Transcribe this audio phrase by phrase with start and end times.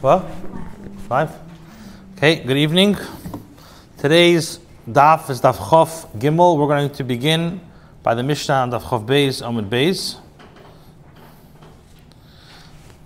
[0.00, 0.24] What?
[1.08, 1.30] Five?
[2.16, 2.96] Okay, good evening.
[3.98, 6.56] Today's daf is daf chof gimel.
[6.56, 7.60] We're going to begin
[8.02, 10.16] by the Mishnah on daf chof beis, amud beis.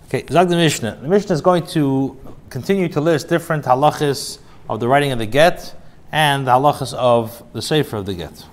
[0.07, 0.99] Okay, Zag the Mishnah.
[1.01, 2.17] The Mishnah is going to
[2.49, 4.39] continue to list different halachas
[4.69, 5.75] of the writing of the get
[6.13, 8.45] and the halachas of the sefer of the get.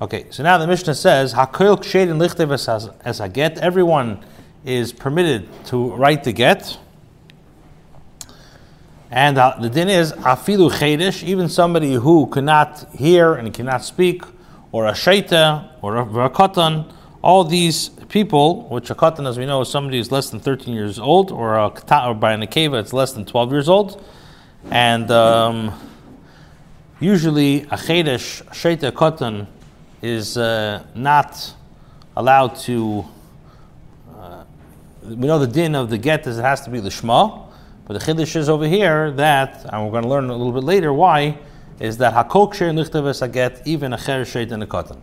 [0.00, 3.58] Okay, so now the Mishnah says, Hakol kshed lichtev as a get.
[3.58, 4.24] Everyone
[4.64, 6.78] is permitted to write the get.
[9.10, 14.22] And uh, the din is, afilu chedesh, even somebody who cannot hear and cannot speak,
[14.72, 16.90] or a shaita, or a, katan,
[17.22, 20.74] all these people, which a katan, as we know, is somebody who's less than 13
[20.74, 21.68] years old, or, a,
[22.08, 24.02] or by an akeva, it's less than 12 years old.
[24.70, 25.78] And um,
[26.98, 29.46] usually a chedesh, shaita, katan,
[30.02, 31.54] is uh, not
[32.16, 33.04] allowed to.
[35.04, 37.46] We know the din of the get is it has to be the shema,
[37.84, 40.64] but the chiddush is over here that, and we're going to learn a little bit
[40.64, 41.38] later why,
[41.78, 45.02] is that hakol ksher nichtav a get even a cher sheit and a cotton.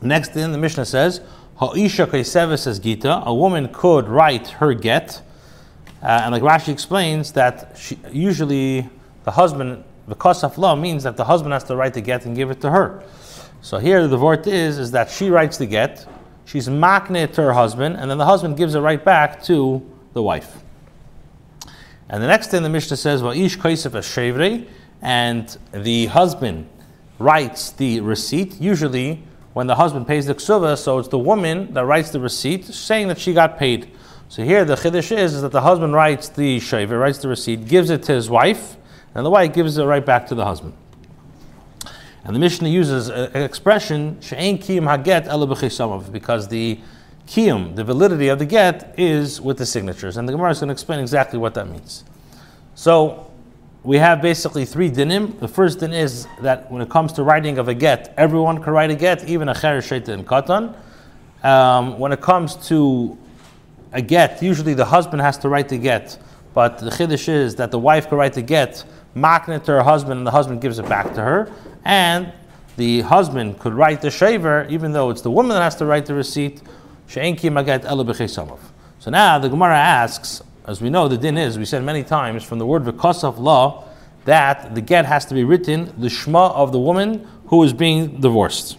[0.00, 1.20] Next in the Mishnah says
[1.56, 5.20] ha'isha kaiseves says gita, a woman could write her get,
[6.02, 8.88] uh, and like Rashi explains that she, usually
[9.24, 12.34] the husband the kosaf law means that the husband has to write the get and
[12.34, 13.02] give it to her.
[13.60, 16.06] So here the word is is that she writes the get,
[16.52, 20.22] she's makne to her husband, and then the husband gives it right back to the
[20.22, 20.62] wife.
[22.10, 24.66] And the next thing the Mishnah says, well, ish kaisef shevre,
[25.00, 26.68] and the husband
[27.18, 28.60] writes the receipt.
[28.60, 29.22] Usually,
[29.54, 33.08] when the husband pays the ksuva, so it's the woman that writes the receipt, saying
[33.08, 33.90] that she got paid.
[34.28, 37.66] So here the chiddush is, is that the husband writes the shaver, writes the receipt,
[37.66, 38.76] gives it to his wife,
[39.14, 40.74] and the wife gives it right back to the husband.
[42.24, 45.46] And the Mishnah uses an expression, She'en kiyum haget ela
[46.10, 46.78] because the
[47.26, 50.16] kiyum, the validity of the get, is with the signatures.
[50.16, 52.04] And the Gemara is going to explain exactly what that means.
[52.74, 53.28] So,
[53.82, 55.40] we have basically three dinim.
[55.40, 58.72] The first din is that when it comes to writing of a get, everyone can
[58.72, 60.76] write a get, even a cher, sheta, and katan.
[61.42, 63.18] Um, when it comes to
[63.92, 66.16] a get, usually the husband has to write the get,
[66.54, 68.84] but the chiddush is that the wife can write the get,
[69.16, 71.52] maknet to her husband, and the husband gives it back to her
[71.84, 72.32] and
[72.76, 76.06] the husband could write the shaver, even though it's the woman that has to write
[76.06, 76.62] the receipt.
[77.08, 77.20] So
[79.10, 82.58] now the Gemara asks, as we know, the din is, we said many times from
[82.58, 83.84] the word of law,
[84.24, 88.20] that the get has to be written, the shema of the woman who is being
[88.20, 88.78] divorced.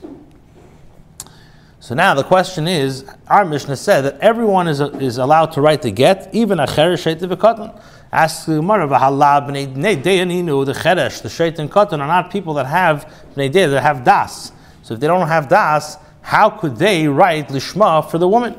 [1.83, 5.81] So now the question is, our Mishnah said that everyone is, is allowed to write
[5.81, 7.03] the get, even a cheresh
[7.35, 7.77] katan.
[8.09, 13.83] Ask the Gemara, the cheresh, the shaitan katan are not people that have bnei that
[13.83, 14.53] have das.
[14.83, 18.55] So if they don't have das, how could they write lishma for the woman?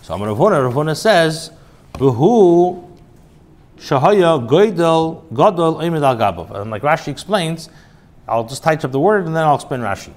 [0.00, 1.50] So Amar Rav Huna, Ravuna says,
[1.92, 2.90] "V'hu
[3.76, 7.68] shahaya goydel gadol emid al gabav." And like Rashi explains,
[8.26, 10.14] I'll just type up the word and then I'll explain Rashi.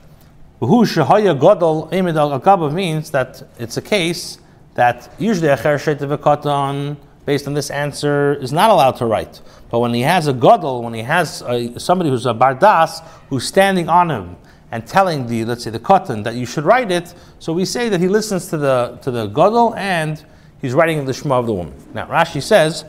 [0.59, 4.37] Who shahaya gadol emid al gabav means that it's a case
[4.75, 6.95] that usually a cher katan
[7.25, 9.41] based on this answer is not allowed to write.
[9.69, 13.45] But when he has a gadol, when he has a, somebody who's a bardas who's
[13.45, 14.37] standing on him
[14.71, 17.89] and telling the let's say the katan that you should write it, so we say
[17.89, 20.23] that he listens to the to the gadol and
[20.61, 21.73] he's writing the shema of the woman.
[21.93, 22.85] Now Rashi says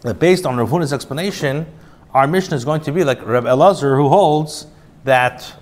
[0.00, 1.66] that based on Rav Huna's explanation,
[2.14, 4.66] our Mishnah is going to be like Reb Elazar who holds
[5.04, 5.52] that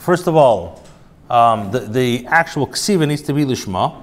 [0.00, 0.82] First of all,
[1.28, 4.02] um, the, the actual ksiva needs to be lishma,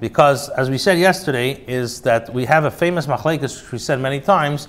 [0.00, 4.00] because as we said yesterday, is that we have a famous machlekes which we said
[4.00, 4.66] many times,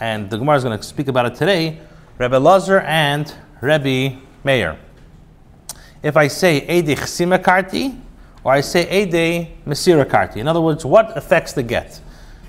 [0.00, 1.78] and the Gemara is going to speak about it today.
[2.18, 4.76] Rebbe Lazar and Rebbe Meir.
[6.02, 7.98] If I say Ede Chsima Karti,
[8.42, 12.00] or I say Ede Mesira Karti, in other words, what affects the get?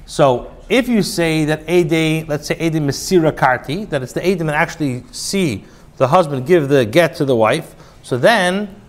[0.05, 4.39] So if you say that Ede, let's say Ede Mesira Karti, that it's the Ede
[4.39, 5.65] that actually see
[5.97, 7.75] the husband give the get to the wife.
[8.03, 8.81] So then,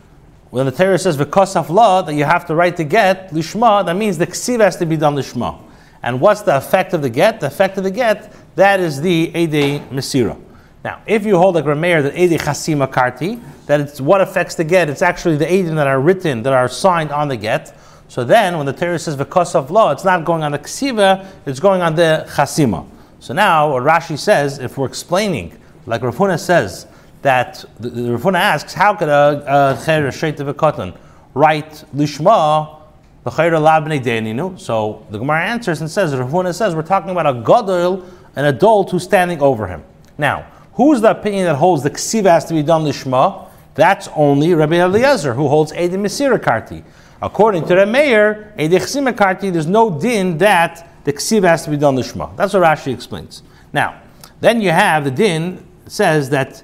[0.51, 3.97] when the Torah says of law that you have to write the get lishma, that
[3.97, 5.63] means the ksiv has to be done lishma.
[6.03, 7.41] And what's the effect of the get?
[7.41, 10.41] The effect of the get that is the ede mesira.
[10.85, 14.65] Now, if you hold like Rameir that ede chasima karti, that it's what affects the
[14.65, 17.77] get, it's actually the edim that are written that are signed on the get.
[18.09, 21.61] So then, when the Torah says of law, it's not going on the ksiva, it's
[21.61, 22.87] going on the chasima.
[23.21, 25.57] So now, what Rashi says, if we're explaining,
[25.87, 26.88] like Rav Huna says,
[27.23, 30.95] that the, the Rav Huna asks, how could a, cher sheit of a cotton
[31.35, 32.81] write lishma
[33.25, 34.59] the cher labnei deninu?
[34.59, 38.05] So the Gemara answers and says, Rav Huna says, we're talking about a gadol,
[38.37, 39.83] an adult who's standing over him.
[40.17, 43.49] Now, who's the opinion that holds the ksiva has to be done lishma?
[43.75, 46.83] That's only Rabbi Eliezer, who holds Edim Mesira Karti.
[47.21, 51.97] According to the mayor, dechsimakarti, there's no din that the ksiv has to be done
[51.97, 52.35] lishma.
[52.37, 53.43] That's what Rashi explains.
[53.73, 54.01] Now,
[54.41, 56.63] then you have the din says that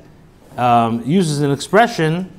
[0.57, 2.31] um, uses an expression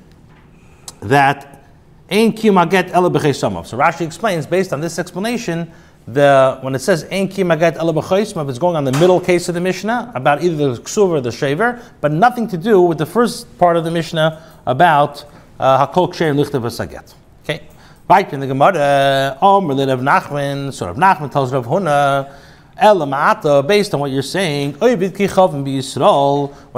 [1.01, 1.65] that
[2.09, 3.65] ein kimaget ela b'cheisamav.
[3.65, 5.71] So Rashi explains based on this explanation.
[6.07, 9.55] The, when it says ein kimaget ela b'cheisamav, it's going on the middle case of
[9.55, 13.05] the Mishnah about either the ksuv or the shaver, but nothing to do with the
[13.05, 15.25] first part of the Mishnah about
[15.59, 17.13] uh, hakol ksher lichtav v'saget.
[17.43, 17.63] Okay.
[18.07, 22.31] Right in the Gemara, Omer Rav Nachman, so Rav Nachman tells Rav Huna,
[22.79, 25.01] Elamata, based on what you're saying, when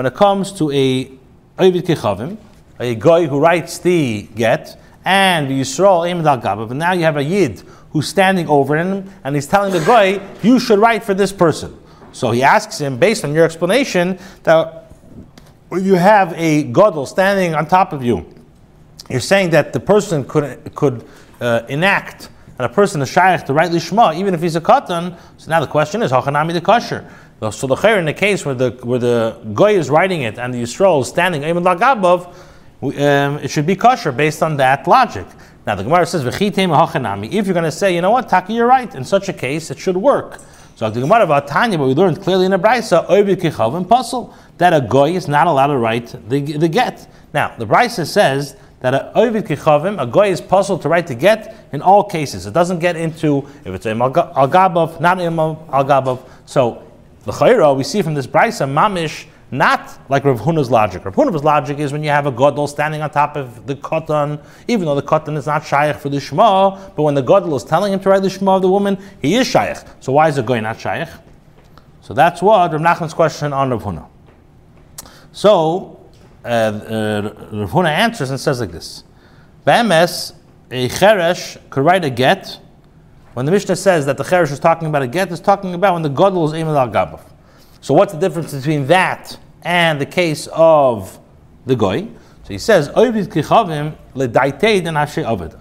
[0.06, 1.17] it comes to a
[1.58, 2.38] Kichavim,
[2.80, 7.18] a guy who writes the get, and the Yisrael Al Gabav, and now you have
[7.18, 7.62] a Yid
[7.92, 11.78] who's standing over him, and he's telling the guy, you should write for this person.
[12.12, 14.92] So he asks him, based on your explanation, that
[15.72, 18.26] you have a Godel standing on top of you,
[19.10, 21.06] you're saying that the person could, could
[21.40, 25.18] uh, enact and a person is shaykh to write lishma, even if he's a katan.
[25.38, 27.08] So now the question is, hachanami the kosher.
[27.40, 30.54] So the chair in the case where the where the goy is writing it and
[30.54, 32.34] the yisrael is standing ayman lagabov,
[32.82, 35.28] um, it should be kosher based on that logic.
[35.68, 36.24] Now the Gemara says.
[36.26, 38.94] If you're going to say, you know what, Taki, you're right.
[38.96, 40.40] In such a case, it should work.
[40.76, 43.88] So the Gemara about Tanya, but we learned clearly in the Brisa, oivid kichav and
[43.88, 47.12] pasul that a goy is not allowed to write the, the get.
[47.34, 51.16] Now the Brisa says that a ovid kichavim, a goy is puzzled to write the
[51.16, 52.46] get in all cases.
[52.46, 56.22] It doesn't get into if it's a al gabav, not im al gabav.
[56.46, 56.87] So
[57.28, 61.06] the chayra we see from this brisa mamish not like Rav Huna's logic.
[61.06, 64.44] Rav Huna's logic is when you have a godel standing on top of the katan,
[64.68, 67.64] even though the katan is not shaykh for the shema, but when the godel is
[67.64, 69.78] telling him to write the shema of the woman, he is shaykh.
[70.02, 71.08] So why is the goy not shaykh?
[72.02, 74.08] So that's what Rav Nachman's question on Rav Huna.
[75.32, 76.10] So
[76.44, 77.22] uh, uh,
[77.54, 79.04] Rav Huna answers and says like this:
[79.66, 80.34] Be'emes,
[80.72, 82.60] a cheresh could write a get.
[83.38, 85.94] When the Mishnah says that the cheresh is talking about a get, it's talking about
[85.94, 87.22] when the gadol is aimed al gabav.
[87.82, 91.20] So what's the difference between that and the case of
[91.68, 92.08] the goy?
[92.46, 92.88] So he says.
[92.88, 93.12] A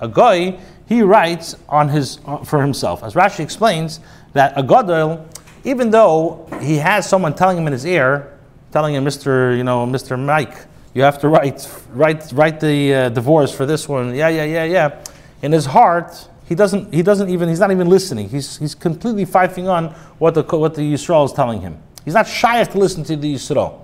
[0.09, 4.01] goy he writes on his for himself, as Rashi explains
[4.33, 5.29] that a gadol,
[5.65, 8.39] even though he has someone telling him in his ear,
[8.73, 10.65] telling him, Mister, you know, Mister Mike,
[10.95, 14.15] you have to write write write the uh, divorce for this one.
[14.15, 15.05] Yeah, yeah, yeah, yeah.
[15.43, 18.29] In his heart, he doesn't he doesn't even he's not even listening.
[18.29, 19.89] He's he's completely fifing on
[20.19, 21.79] what the what the Yisrael is telling him.
[22.05, 23.81] He's not shy to listen to the Yisrael.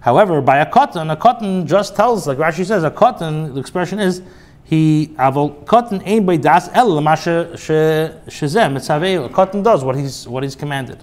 [0.00, 3.52] However, by a cotton, a cotton just tells, like Rashi says, a cotton.
[3.54, 4.22] The expression is
[4.62, 8.78] he avol cotton ain by das el shezem.
[9.32, 11.02] Cotton does what he's what he's commanded.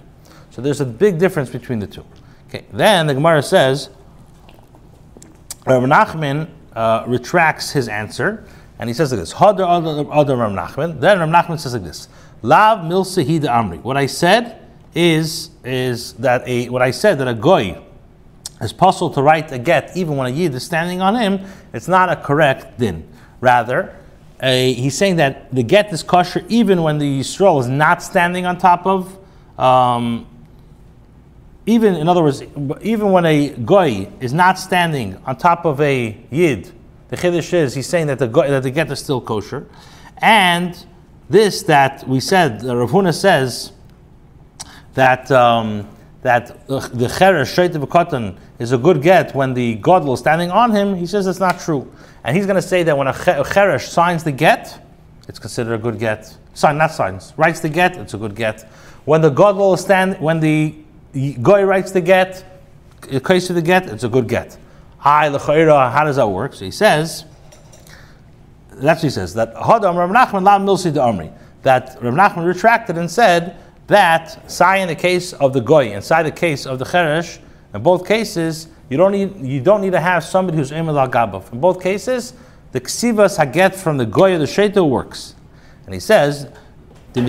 [0.50, 2.04] So there's a big difference between the two.
[2.48, 2.64] Okay.
[2.72, 3.90] Then the Gemara says
[5.66, 8.46] Rav Nachman uh, retracts his answer
[8.78, 11.00] and he says like this: Rav Nachman.
[11.00, 12.08] Then Rav Nachman says like this:
[12.42, 13.80] Lav milsehid amri.
[13.82, 14.60] What I said
[14.94, 17.80] is is that a what I said that a goy
[18.60, 21.46] is possible to write a get even when a yid is standing on him.
[21.72, 23.08] It's not a correct din.
[23.40, 23.94] Rather,
[24.40, 28.46] a, he's saying that the get is kosher even when the yisrael is not standing
[28.46, 29.18] on top of
[29.58, 30.26] um,
[31.66, 32.42] even in other words,
[32.82, 36.70] even when a goy is not standing on top of a yid,
[37.08, 39.66] the chiddush is he's saying that the that the get is still kosher,
[40.18, 40.86] and
[41.28, 43.72] this that we said, the Rav Huna says
[44.94, 45.88] that um,
[46.22, 50.70] that the cheresh shayt katan is a good get when the godel is standing on
[50.70, 50.94] him.
[50.94, 51.90] He says it's not true,
[52.24, 54.80] and he's going to say that when a cheresh signs the get,
[55.28, 56.36] it's considered a good get.
[56.54, 58.62] Sign, not signs, writes the get, it's a good get.
[59.04, 60.74] When the godel is stand, when the
[61.14, 62.44] Goy writes the get,
[63.02, 64.56] the case of the get, it's a good get.
[65.04, 66.54] Hi, l'chayra, how does that work?
[66.54, 67.26] So he says,
[68.70, 71.30] that's what he says, that Hadam Rav Nachman milsi de Amri.
[71.60, 73.58] That Rav Nachman retracted and said
[73.88, 77.38] that, say in the case of the Goy, inside the case of the Cheresh,
[77.74, 81.44] in both cases, you don't need, you don't need to have somebody who's Emil al.
[81.52, 82.32] In both cases,
[82.72, 85.34] the Ksivas Haget from the Goy of the Sheto works.
[85.84, 86.48] And he says,
[87.14, 87.26] if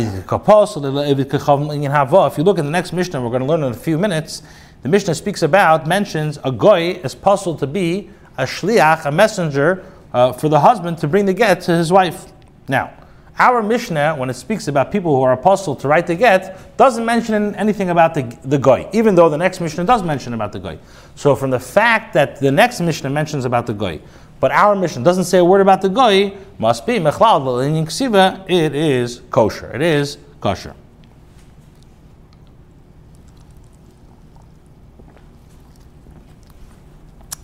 [2.38, 4.44] you look in the next Mishnah, we're going to learn in a few minutes.
[4.84, 9.86] The Mishnah speaks about, mentions a goy is puzzled to be a shliach, a messenger
[10.14, 12.26] uh, for the husband to bring the get to his wife.
[12.68, 12.94] Now,
[13.38, 17.04] our Mishnah, when it speaks about people who are apostle to write the get, doesn't
[17.04, 20.60] mention anything about the, the goy, even though the next Mishnah does mention about the
[20.60, 20.80] goy.
[21.16, 24.00] So, from the fact that the next Mishnah mentions about the goy,
[24.40, 28.46] but our Mishnah doesn't say a word about the goy, must be mechlal.
[28.48, 29.74] It is kosher.
[29.74, 30.76] It is kosher.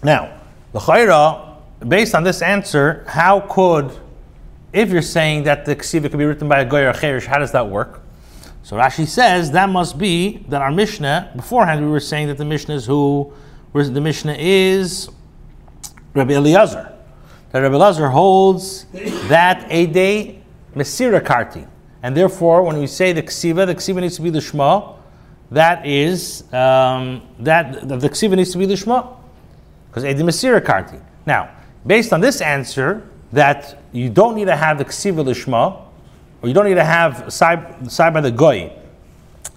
[0.04, 0.40] Now,
[0.74, 3.92] the chayra, based on this answer, how could
[4.74, 7.40] if you're saying that the ksiva could be written by a goy or cherish, how
[7.40, 8.02] does that work?
[8.64, 12.46] So Rashi says that must be that our Mishnah, beforehand we were saying that the
[12.46, 13.34] Mishnah is who,
[13.74, 15.10] the Mishnah is
[16.14, 16.94] Rabbi Eliezer.
[17.52, 18.86] That Rabbi Eliezer holds
[19.28, 20.42] that a day
[20.76, 21.68] Mesira Karti.
[22.04, 24.94] And therefore, when we say the Ksiva, the Ksiva needs to be the Shema,
[25.52, 29.16] that is, um, that the Ksiva needs to be the Shema.
[29.92, 31.04] Because Edi Mesira Karti.
[31.26, 31.52] Now,
[31.86, 35.82] based on this answer, that you don't need to have the Ksiva Lishma,
[36.42, 38.72] or you don't need to have side, side by the Goy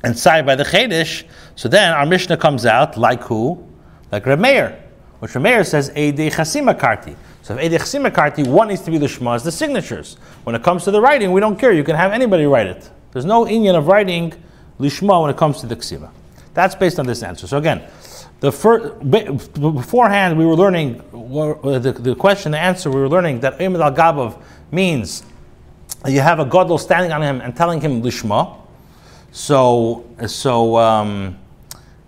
[0.02, 1.24] and side by the Chedesh,
[1.56, 3.66] so then our Mishnah comes out like who?
[4.12, 4.80] Like Rameir,
[5.20, 7.16] which Rameir says Eidei Chasima Karti.
[7.42, 10.16] So if Eidei Chasima Karti, one needs to be the Shema, the signatures.
[10.44, 11.72] When it comes to the writing, we don't care.
[11.72, 12.90] You can have anybody write it.
[13.12, 14.34] There's no Indian of writing
[14.78, 16.10] Lishma when it comes to the Ksiva.
[16.52, 17.46] That's based on this answer.
[17.46, 17.82] So again,
[18.40, 22.90] the first, beforehand we were learning the, the question, the answer.
[22.90, 25.24] We were learning that Imad al Gabav means
[26.06, 28.58] you have a gadol standing on him and telling him lishma.
[29.32, 31.38] So so um,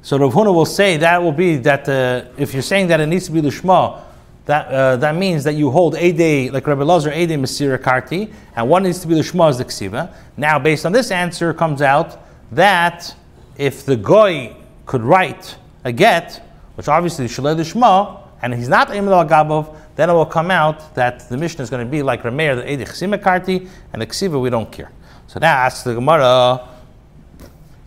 [0.02, 3.06] so Rav Huna will say that will be that uh, if you're saying that it
[3.06, 4.02] needs to be lishma,
[4.44, 7.78] that uh, that means that you hold a day like Rabbi Lazar a day Masira
[7.78, 10.12] Karti, and one needs to be lishma as the ksiva.
[10.36, 12.18] Now, based on this answer, comes out
[12.52, 13.14] that
[13.56, 14.54] if the goy
[14.84, 15.56] could write
[15.86, 16.42] a get,
[16.74, 20.50] which obviously is Shalei Lishma, and he's not Imel al Gabov, then it will come
[20.50, 24.06] out that the Mishnah is going to be like Rameir, the Edich Simakarti, and the
[24.06, 24.90] Ksiva, we don't care.
[25.28, 26.68] So now asks the Gemara,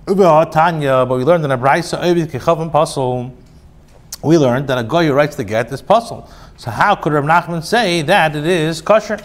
[0.07, 3.31] Tanya, but we learned in a Braisa, Pasul,
[4.23, 6.29] we learned that a guy who writes the get is pasul.
[6.57, 9.17] So how could Rav Nachman say that it is kosher?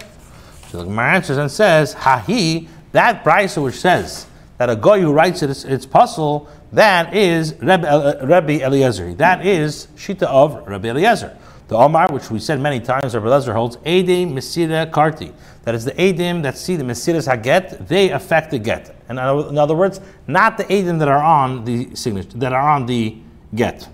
[0.69, 4.27] So the Gemara answers and says, Hahi, that Braisa which says
[4.57, 9.13] that a guy who writes it, it's, it's pasul, that is Rabbi, Eliezer.
[9.13, 11.37] That is Shita of Rabbi Eliezer.
[11.67, 15.33] The Omar, which we said many times, Rabbi Eliezer holds Edim Mesira Karti.
[15.63, 18.95] That is the Edim that see the Mesiras Haget, they affect the get.
[19.09, 22.85] And in other words, not the Edim that are on the signature, that are on
[22.85, 23.17] the
[23.55, 23.87] get.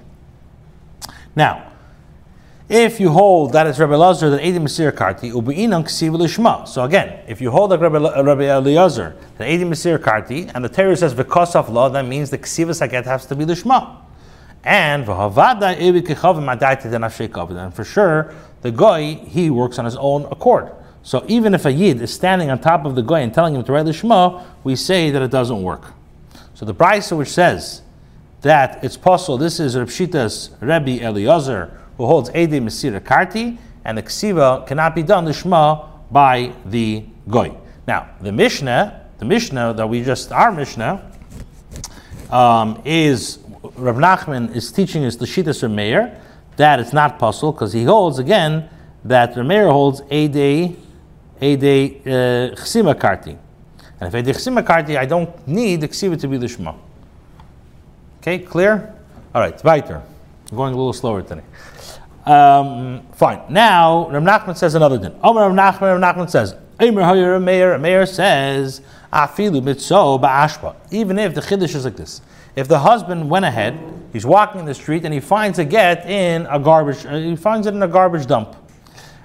[1.34, 1.71] Now,
[2.72, 6.66] if you hold that it's Rabbi Elazar that Edim Mesir Karti, Ubi'inam Ksiv Lishma.
[6.66, 10.64] So again, if you hold that Rabbi, uh, Rabbi Eliezer that Edim Mesir Karti, and
[10.64, 13.98] the Torah says of law, that means the Ksivas Haget has to be Lishma.
[14.64, 15.08] And and
[17.76, 20.72] for sure, the guy he works on his own accord.
[21.04, 23.66] So even if a yid is standing on top of the guy and telling him
[23.66, 25.92] to write lishma, we say that it doesn't work.
[26.54, 27.82] So the brisa which says
[28.42, 33.96] that it's possible, this is Reb Shita's Rebbe Eliezer who holds Ede Mesira Karti, and
[33.96, 37.56] the Ksiva cannot be done Lishma by the Goy.
[37.86, 41.12] Now, the Mishnah, the Mishnah that we just, our Mishnah,
[42.32, 43.38] um, is
[43.76, 46.20] Rav Nachman is teaching us the Shittas Rameir
[46.56, 48.68] that it's not possible because he holds again
[49.06, 50.76] that Rameir holds Ede
[51.40, 53.38] Ede uh, Karti.
[54.00, 56.74] And if Ede Chsima Karti, I don't need the Ksiva to be the Shema.
[58.22, 58.96] Okay, clear?
[59.36, 60.02] All right, weiter.
[60.50, 61.44] I'm going a little slower today.
[62.26, 63.42] Um, fine.
[63.50, 65.18] Now, Rav Nachman says another thing.
[65.24, 70.76] Omer Rav Nachman, Rav Nachman says, Omer Hoyer Meir, Meir says, Afilu mitzo ba'ashpa.
[70.92, 72.22] Even if the chiddush is like this.
[72.56, 73.80] If the husband went ahead,
[74.14, 77.36] he's walking in the street and he finds a get in a garbage, uh, he
[77.36, 78.56] finds it in a garbage dump.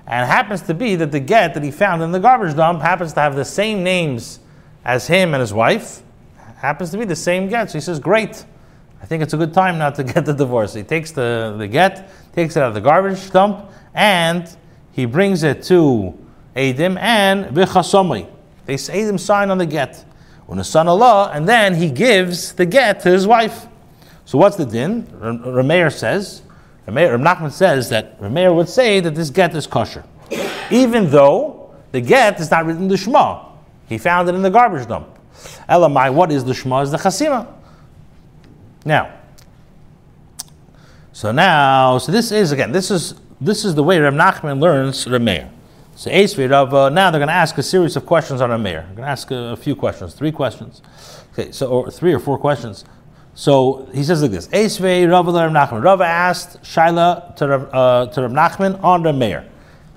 [0.07, 3.12] And happens to be that the get that he found in the garbage dump happens
[3.15, 4.38] to have the same names
[4.85, 6.03] as him and his wife.
[6.59, 7.71] Happens to be the same get.
[7.71, 8.45] So he says, Great.
[9.03, 10.75] I think it's a good time now to get the divorce.
[10.75, 14.49] He takes the, the get, takes it out of the garbage dump, and
[14.93, 16.19] he brings it to
[16.55, 18.29] Adim and Vichasomi.
[18.65, 20.05] They say Adim sign on the get.
[20.47, 23.67] When the son Allah, and then he gives the get to his wife.
[24.25, 25.03] So what's the din?
[25.05, 26.43] Rameir says,
[26.87, 30.05] Rameir, Nachman says that Rameir would say that this get is kosher.
[30.71, 33.45] Even though the get is not written in the Shema.
[33.88, 35.09] He found it in the garbage dump.
[35.69, 36.83] Elamai, what is the Shema?
[36.83, 37.47] Is the Chasima.
[38.87, 39.12] Now,
[41.12, 45.07] so now, so this is again, this is this is the way Rav Nachman learns
[45.07, 45.50] Rameir.
[45.97, 48.87] So Esvi Rav, uh, now they're going to ask a series of questions on Rameir.
[48.87, 50.83] They're going to ask a, a, few questions, three questions.
[51.33, 52.85] Okay, so or three or four questions.
[53.35, 55.83] So he says like this: Esvi Rav Rav Nachman.
[55.83, 59.49] Rav asked Shaila to Rav, uh, to Rav Nachman on Rameir.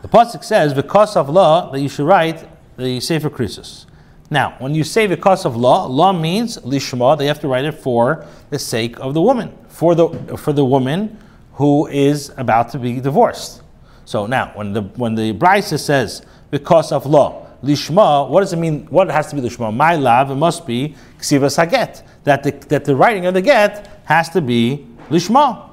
[0.02, 3.86] The pasuk says, "Because of law that you should write the Sefer Krisus."
[4.32, 7.18] Now, when you say because of law, law means lishma.
[7.18, 10.64] They have to write it for the sake of the woman, for the for the
[10.64, 11.18] woman
[11.54, 13.64] who is about to be divorced.
[14.06, 16.22] So now, when the when the brisa says
[16.52, 18.86] because of law, lishma, what does it mean?
[18.88, 19.76] What has to be lishma?
[19.76, 22.04] My love, it must be ksivas haget.
[22.24, 25.70] That the that the writing of the get has to be lishma,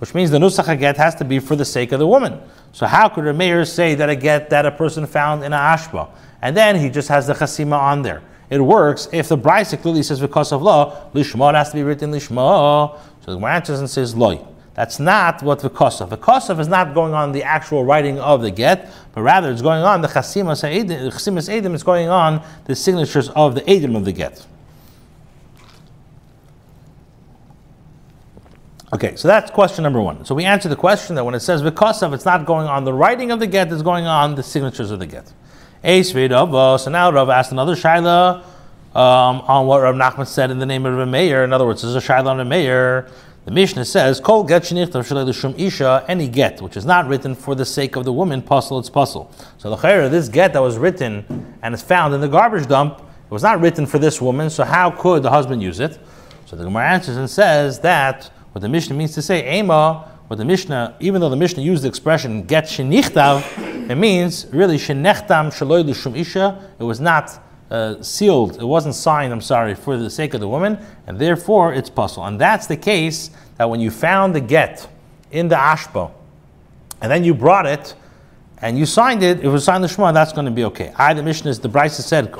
[0.00, 2.40] which means the nusach haget has to be for the sake of the woman.
[2.72, 5.56] So how could a mayor say that a get that a person found in a
[5.56, 6.10] ashba?
[6.42, 8.22] And then he just has the chasima on there.
[8.50, 12.10] It works if the Brisa clearly says because of law, lishma has to be written
[12.10, 12.98] lishma.
[13.24, 14.44] So the Gemara and says loy.
[14.74, 16.08] That's not what v'kosav.
[16.08, 19.82] V'kosav is not going on the actual writing of the get, but rather it's going
[19.82, 21.74] on the chasimas edim.
[21.74, 24.46] It's going on the signatures of the edim of the get.
[28.92, 30.24] Okay, so that's question number one.
[30.24, 32.92] So we answer the question that when it says of, it's not going on the
[32.92, 35.32] writing of the get, it's going on the signatures of the get.
[35.82, 38.42] So now Rav asked another shaila
[38.94, 41.42] um, on what Rav Nachman said in the name of a mayor.
[41.44, 43.10] In other words, there's a shaila on a mayor.
[43.46, 47.64] The Mishnah says, "Kol get shum isha any get which is not written for the
[47.64, 51.56] sake of the woman, pasul it's pasul." So the chayra, this get that was written
[51.62, 54.50] and is found in the garbage dump, it was not written for this woman.
[54.50, 55.98] So how could the husband use it?
[56.44, 60.36] So the Gemara answers and says that what the Mishnah means to say, Ema, what
[60.36, 65.50] the Mishnah, even though the Mishnah used the expression get shenichtav, it means really shenechtam
[65.50, 66.70] shaloy l'shum isha.
[66.78, 67.36] It was not
[67.68, 71.74] uh, sealed, it wasn't signed, I'm sorry, for the sake of the woman, and therefore
[71.74, 72.28] it's pasul.
[72.28, 74.86] And that's the case that when you found the get
[75.32, 76.12] in the ashpo,
[77.00, 77.96] and then you brought it,
[78.58, 80.92] and you signed it, it was signed the Shema, that's going to be okay.
[80.96, 82.32] I, the Mishnah, is the Brisa said,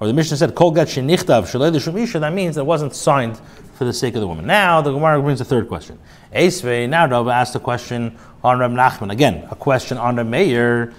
[0.00, 3.38] or the Mishnah said, Kol get shenichtav shaloy l'shum isha, that means it wasn't signed
[3.76, 4.46] for the sake of the woman.
[4.46, 5.98] Now the Gemara brings a third question.
[6.32, 9.12] Esvei, now Rava asked a question on Rab Nachman.
[9.12, 10.94] Again, a question on the mayor.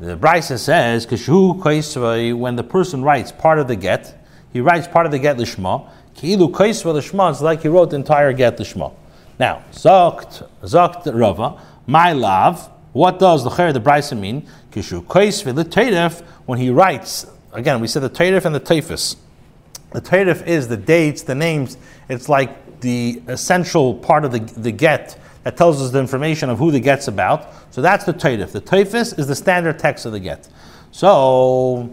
[0.00, 4.18] The Brisa says, Kishu Kaisvei, when the person writes part of the get,
[4.52, 5.88] he writes part of the get lishma.
[6.16, 8.92] Ki'ilu Kaisva lishma, it's like he wrote the entire get lishma.
[9.38, 14.46] Now, Zokt, Zokt Rava, my love, what does the Cher the Brisa mean?
[14.70, 19.16] Kishu Kaisva the when he writes, again, we said the Teiref and the Teifus.
[19.92, 21.76] The Teiref is the dates, the names,
[22.08, 26.58] it's like the essential part of the, the get that tells us the information of
[26.58, 27.52] who the get's about.
[27.72, 28.52] So that's the Taif.
[28.52, 30.48] The Taifis is the standard text of the get.
[30.92, 31.90] So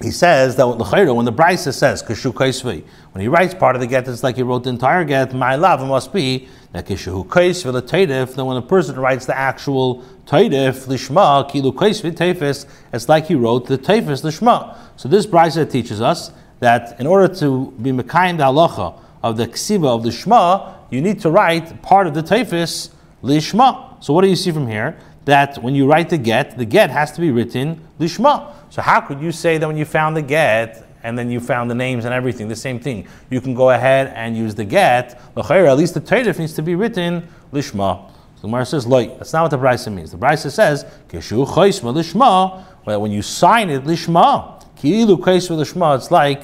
[0.00, 3.86] he says that when the Brisa says Kishu Kaisvi, when he writes part of the
[3.86, 5.34] get, it's like he wrote the entire get.
[5.34, 8.34] My love must be that Kishu Kaisvi the Taif.
[8.34, 13.34] Then when a person writes the actual Taif Lishma Kilu Kaisvi Taifis, it's like he
[13.34, 14.76] wrote the Taifis Lishma.
[14.96, 19.48] So this Brisa teaches us that in order to be Mekayim the halacha of the
[19.48, 24.02] ksiva of the Shema, you need to write part of the Taifis lishma.
[24.02, 24.96] So what do you see from here?
[25.24, 28.54] That when you write the get, the get has to be written lishma.
[28.70, 31.68] So how could you say that when you found the get and then you found
[31.68, 33.08] the names and everything, the same thing?
[33.28, 35.20] You can go ahead and use the get.
[35.36, 38.08] At least the Taif needs to be written lishma.
[38.40, 39.08] So the says, Loy.
[39.08, 40.12] That's not what the Brisa means.
[40.12, 42.64] The Brisa says, Keshu choisma lishma.
[42.84, 44.51] When you sign it lishma,
[44.82, 46.42] ki'ilu choisma lishma, it's like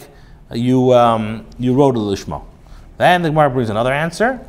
[0.52, 2.42] you um, you wrote a lishma.
[2.96, 4.40] Then the Gemara brings another answer.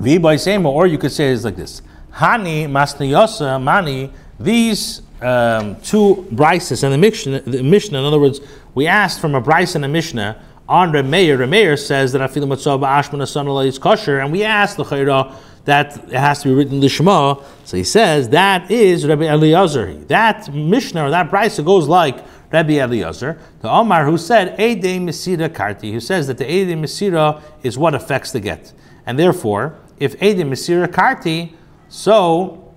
[0.00, 1.82] Or you could say it's like this.
[2.12, 4.10] Hani masniyosa mani.
[4.38, 8.40] These um, two brises and the Mishnah, the Mishnah, in other words,
[8.74, 11.36] we asked from a bryce and a Mishnah on Remeir.
[11.36, 15.96] Remeir says that afilu matzah ba'ashman asan is kosher, and we asked the Chayra that
[16.08, 17.44] it has to be written Lishma.
[17.64, 19.94] So he says that is Rabbi Eliezer.
[20.04, 25.48] That Mishnah or that bryce goes like Rabbi Eliezer, the Omar who said Eidei Mesira
[25.48, 28.72] Karti, who says that the Eidei Mesira is what affects the get.
[29.06, 31.54] And therefore, if Eidei Mesira Karti,
[31.88, 32.74] so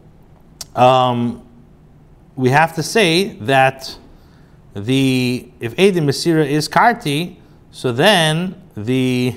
[0.75, 1.47] um,
[2.35, 3.97] we have to say that
[4.75, 7.37] the if Eidei Mesira is Karti,
[7.71, 9.35] so then the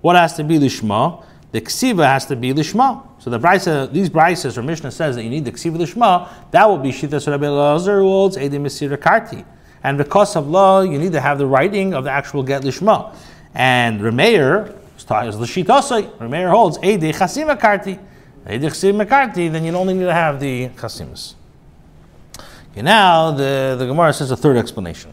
[0.00, 1.24] what has to be Lishma?
[1.52, 3.02] The Ksiva has to be Lishma.
[3.18, 6.68] So the brisa, these brises or Mishnah says that you need the Ksiva Lishma, that
[6.68, 9.44] will be Shita Rabbi Elazar who holds Mesira Karti.
[9.86, 13.14] And because of law, you need to have the writing of the actual get lishma.
[13.54, 16.10] And Remeir is l'shitosai.
[16.18, 17.96] Remeir holds Eidei chasima karti.
[18.44, 21.34] Eidei chasima karti, then you only need to have the chasimas.
[22.72, 25.12] Okay, now the, the Gemara says a third explanation.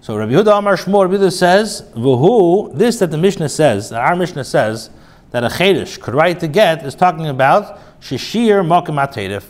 [0.00, 4.00] So Rabbi Yehuda Amar Shmuel, Rabbi Yehuda says, V'hu, this that the Mishnah says, that
[4.00, 4.90] our Mishnah says,
[5.34, 9.42] that a Chedesh could write the get, is talking about Shishir Mokim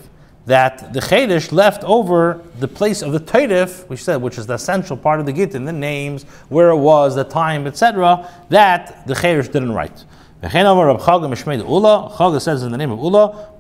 [0.47, 4.55] that the Chedesh left over the place of the Teirif, which said, which is the
[4.55, 9.13] essential part of the Gittin, the names, where it was, the time, etc., that the
[9.13, 10.07] Chedesh didn't write.
[10.43, 13.51] Chaga says in the name of Ula,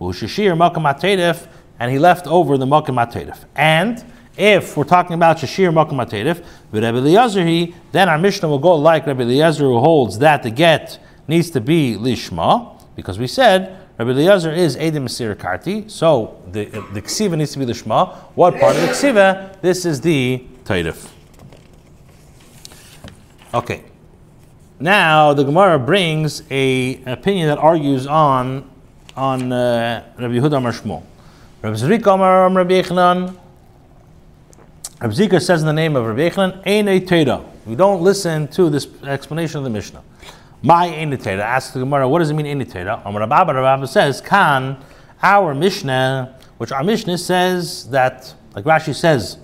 [1.78, 4.02] and he left over the Makam And
[4.38, 9.64] if we're talking about Shashir Rebbe Eliezer, then our Mishnah will go like Rebbe Eliezer
[9.64, 14.76] who holds that the get needs to be Lishma, because we said Rabbi Eliezer is
[14.76, 18.06] Edim Mesir Karti, so the, the Ksiva needs to be the Shema.
[18.34, 19.60] What part of the Ksiva?
[19.60, 21.10] This is the Taidif.
[23.52, 23.84] Okay.
[24.80, 28.68] Now the Gemara brings a opinion that argues on
[29.16, 30.72] on uh, Rabbi Yehuda Amar.
[31.62, 33.36] Rabbi Zrik Amar Rabbi Yechanan.
[35.00, 37.44] Rabbi Zika says in the name of Rabbi Yochanan, Ein.
[37.64, 40.02] We don't listen to this explanation of the Mishnah.
[40.64, 41.40] My Ein Teda.
[41.40, 43.04] Ask the Gemara, what does it mean Ein Teda?
[43.04, 44.82] Amar Rabba, Rabba says, Kan,
[45.22, 49.36] our Mishnah, which our Mishnah says that, like Rashi says,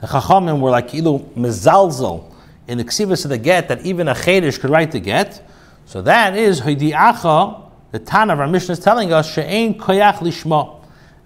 [0.00, 2.32] the Chachamim were like ilu mezalzel
[2.68, 5.44] in the ksivas of the get that even a chedish could write the get.
[5.84, 7.68] So that is hidiacha.
[7.90, 10.76] The Tan of our Mishnah is telling us she'ein koyach lishma.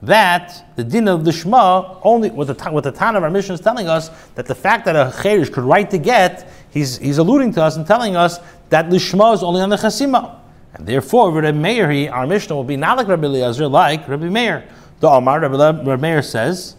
[0.02, 3.54] That the din of the Shema only what the what the Tan of our Mishnah
[3.54, 7.18] is telling us that the fact that a chedish could write the get, he's he's
[7.18, 8.38] alluding to us and telling us
[8.74, 10.36] that lishma is only on the chasima.
[10.72, 14.68] And therefore, Rabbi Meir, our Mishnah will be not like Rabbi Eliezer, like Rabbi Meir.
[14.98, 16.74] The Omar, Rabbi, Meir says,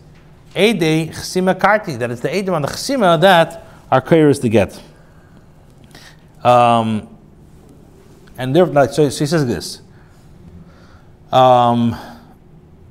[0.54, 4.50] Ede chsima karti, that it's the Edom on the chsima that our kair is to
[4.50, 4.78] get.
[6.44, 7.08] Um,
[8.38, 9.80] and there, like, so, so he says this.
[11.32, 11.92] Um,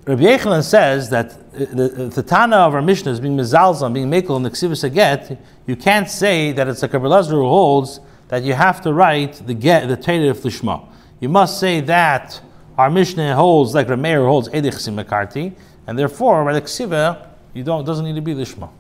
[0.07, 4.39] Rabbi Yechanan says that the, the Tana of our Mishnah is being mezalzah, being mekel
[4.39, 5.39] in the ksivus get.
[5.67, 9.47] You can't say that it's like a Rabbi who holds that you have to write
[9.47, 9.95] the get the
[10.29, 10.87] of Lishma.
[11.21, 12.41] You must say that
[12.77, 15.55] our Mishnah holds like Rameir holds Edich Simakarti,
[15.87, 18.71] and therefore by the Ksiva, you don't doesn't need to be Lishma.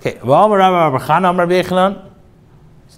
[0.00, 0.26] Okay, so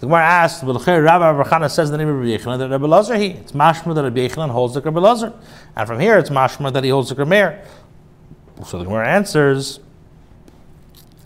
[0.01, 3.29] the Gemara but Rabbi Rabbi says the name of Rabbi Yechanan that Rabbi Lazar he.
[3.31, 5.33] It's mashma that Rabbi Yechanan holds the Rabbi Lazar,
[5.75, 7.64] and from here it's mashma that he holds the Rameir.
[8.64, 9.81] So the Gemara answers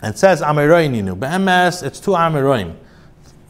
[0.02, 1.18] and says Amiroininu.
[1.18, 2.76] Be'emes, it's two Amiroim.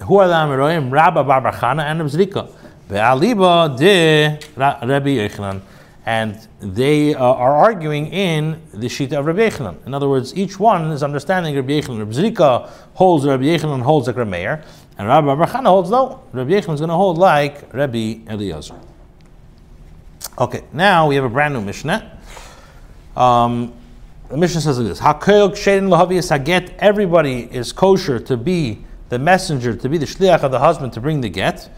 [0.02, 0.90] Who are the Amiroim?
[0.90, 2.50] Rabbi Bar Chana and Rabbi Zrika.
[2.88, 5.62] Be'aliba de Rabbi Yechanan.
[6.04, 9.86] And they uh, are arguing in the Shita of Rabbi Yechanan.
[9.86, 11.98] In other words, each one is understanding Rabbi Yechanan.
[12.00, 14.64] Rabbi Zrika holds Rabbi Yechanan holds like Rameir.
[14.98, 16.22] And Rabbi Bar holds no.
[16.32, 18.78] Rabbi Yechanan is going to hold like Rabbi Eliezer.
[20.38, 22.18] Okay, now we have a brand new Mishnah.
[23.16, 23.74] Um,
[24.28, 26.74] the Mishnah says like this: Hakoyok shedin lahaviyas haget.
[26.78, 30.98] Everybody is kosher to be the messenger, to be the shliach of the husband to
[30.98, 31.68] bring the get.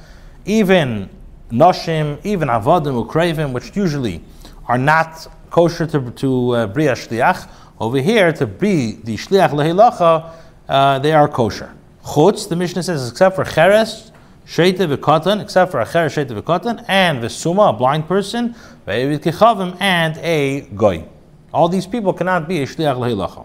[0.44, 1.10] Even
[1.50, 4.22] noshim, even avodim ukravim, which usually
[4.68, 7.48] are not kosher to to uh, bria shliach.
[7.80, 10.30] Over here, to be the shliach lehilacha,
[10.68, 11.74] uh, they are kosher.
[12.04, 14.12] Chutz, the Mishnah says, except for cheres,
[14.46, 18.54] sheita v'katan, except for a cheres, sheita v'katan, and v'suma, a blind person,
[18.86, 21.04] and a goy.
[21.52, 23.44] All these people cannot be a shliach lehilacha.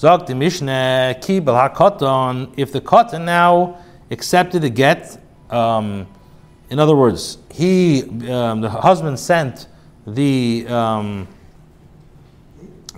[0.00, 3.76] Zog the Mishnah, ki katan, if the katan now
[4.10, 6.06] accepted the get, um,
[6.70, 9.66] in other words, he, um, the husband sent
[10.06, 11.28] the, um,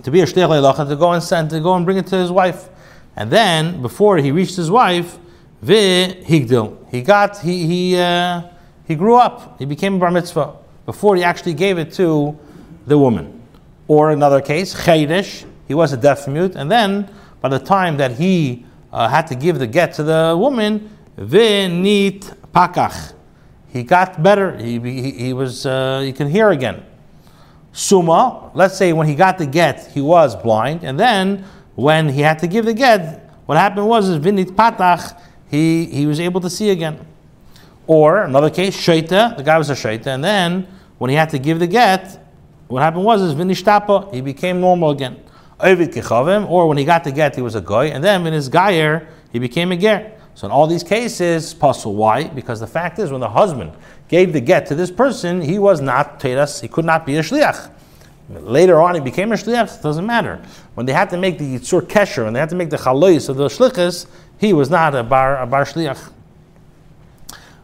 [0.01, 2.31] to be a lehilacha, to go and send, to go and bring it to his
[2.31, 2.69] wife.
[3.17, 5.19] And then, before he reached his wife,
[5.61, 6.89] vi higdil.
[6.89, 8.43] He got, he, he, uh,
[8.87, 9.59] he grew up.
[9.59, 10.53] He became a bar mitzvah
[10.85, 12.39] before he actually gave it to
[12.87, 13.41] the woman.
[13.89, 17.09] Or another case, chaydish, he was a deaf mute, and then
[17.41, 22.21] by the time that he uh, had to give the get to the woman, nit
[22.53, 23.13] pakach.
[23.69, 24.55] He got better.
[24.55, 26.85] He, he, he was, uh, he can hear again.
[27.71, 32.21] Suma, let's say when he got the get, he was blind, and then when he
[32.21, 36.39] had to give the get, what happened was is vinit patach, he, he was able
[36.41, 37.03] to see again.
[37.87, 40.67] Or another case, shaita, the guy was a shaita, and then
[40.99, 42.23] when he had to give the get,
[42.67, 45.17] what happened was is vinishtapa, he became normal again.
[45.63, 49.07] Or when he got the get, he was a guy, and then in his gayer,
[49.31, 50.11] he became a ger.
[50.35, 51.93] So in all these cases, pasul.
[51.93, 52.25] Why?
[52.25, 53.71] Because the fact is, when the husband
[54.07, 57.21] gave the get to this person, he was not teras, he could not be a
[57.21, 57.69] shliach.
[58.29, 59.79] Later on, he became a shliach.
[59.79, 60.41] It doesn't matter.
[60.73, 63.29] When they had to make the yitzur kesher, when they had to make the chalois
[63.29, 64.07] of the shlichus,
[64.39, 66.11] he was not a bar a bar shliach.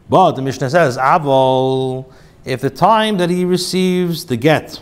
[0.09, 2.11] But the Mishnah says, Avol,
[2.45, 4.81] if the time that he receives the get,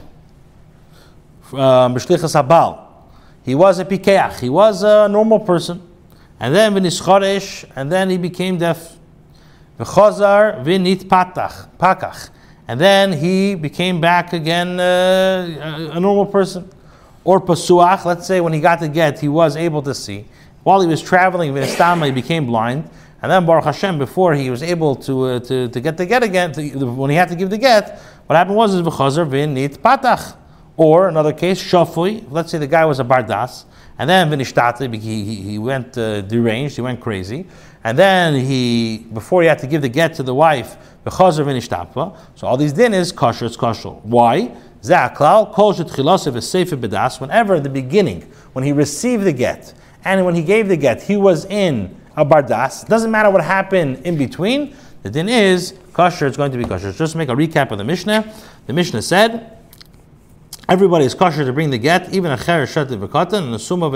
[1.53, 2.86] um, abal,
[3.47, 5.81] he was a pikeach, he was a normal person,
[6.39, 8.97] and then v'nischoresh, and then he became deaf.
[9.79, 12.29] V'chozar v'nit patach, pakach
[12.67, 16.69] and then he became back again uh, a normal person.
[17.23, 20.25] Or pasuach, let's say when he got the get, he was able to see.
[20.63, 22.89] While he was traveling in he became blind.
[23.21, 26.23] And then Baruch Hashem, before he was able to, uh, to, to get the get
[26.23, 29.77] again, to, when he had to give the get, what happened was is v'chazer v'nit
[29.77, 30.35] patach.
[30.77, 32.25] Or another case, shafui.
[32.29, 33.65] Let's say the guy was a bardas,
[33.99, 37.47] and then v'nishtate, he, he, he went uh, deranged, he went crazy,
[37.83, 40.77] and then he, before he had to give the get to the wife,
[41.09, 43.89] so all these din is kosher, it's kosher.
[43.89, 44.51] Why?
[44.81, 47.21] Zaklal, kol shetchilasev is sefer bedas.
[47.21, 51.01] Whenever in the beginning, when he received the get, and when he gave the get,
[51.01, 52.85] he was in a bardas.
[52.87, 54.75] Doesn't matter what happened in between.
[55.03, 56.27] The din is kosher.
[56.27, 56.91] It's going to be kosher.
[56.91, 58.33] Just make a recap of the Mishnah.
[58.65, 59.56] The Mishnah said,
[60.69, 63.89] everybody is kosher to bring the get, even a cheresh shetiv and a summa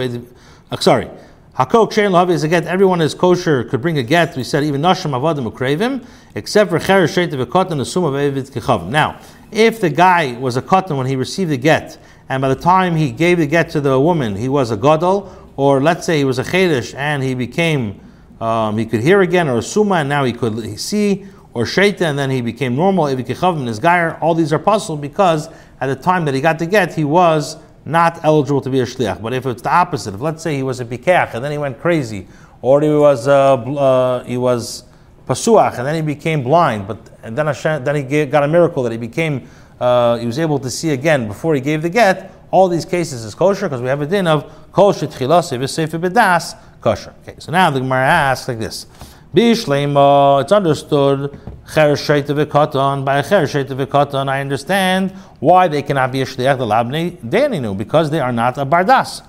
[0.72, 1.10] Uh, sorry.
[1.58, 2.66] Hakok shein lahavi is a get.
[2.66, 4.38] Everyone is kosher could bring a get.
[4.38, 8.88] We said even nashim avadim ukravim, except for cheres sheit v'katan asum of evid kechavim.
[8.88, 9.20] Now,
[9.52, 11.98] if the guy was a katan when he received the get,
[12.30, 15.30] and by the time he gave the get to the woman, he was a gadol,
[15.58, 18.00] or let's say he was a chedesh and he became,
[18.40, 22.02] um, he could hear again, or a suma, and now he could see, or shaita,
[22.02, 24.18] and then he became normal, evid kechavim, his gayer.
[24.22, 27.58] All these are possible because at the time that he got the get, he was
[27.86, 29.22] not eligible to be a shliach.
[29.22, 31.58] But if it's the opposite, if let's say he was a bikach and then he
[31.58, 32.28] went crazy,
[32.62, 34.84] or he was uh, uh, he was
[35.28, 38.84] pasuach and then he became blind, but and then Hashem, then he got a miracle
[38.84, 39.48] that he became
[39.80, 42.32] uh, he was able to see again before he gave the get.
[42.52, 45.52] All these cases is kosher because we have a din of kol shetchilas
[46.00, 47.14] bedas kosher.
[47.24, 48.86] Okay, so now the Gemara asks like this.
[49.34, 51.32] Bishlema, it's understood,
[51.66, 58.10] katan, by katan, I understand why they cannot be a shliach the labne daninu, because
[58.10, 59.26] they are not a bardas.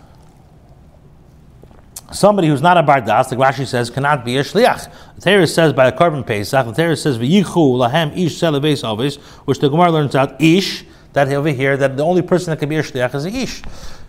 [2.11, 4.93] Somebody who's not a bardas, like Rashi says, cannot be a shliach.
[5.15, 9.19] The Torah says by a carbon pesach, the Torah says v'yichu lahem ish selabeis avis,
[9.45, 12.69] which the Gemara learns out ish, that over here, that the only person that can
[12.69, 13.63] be a shliach is a ish.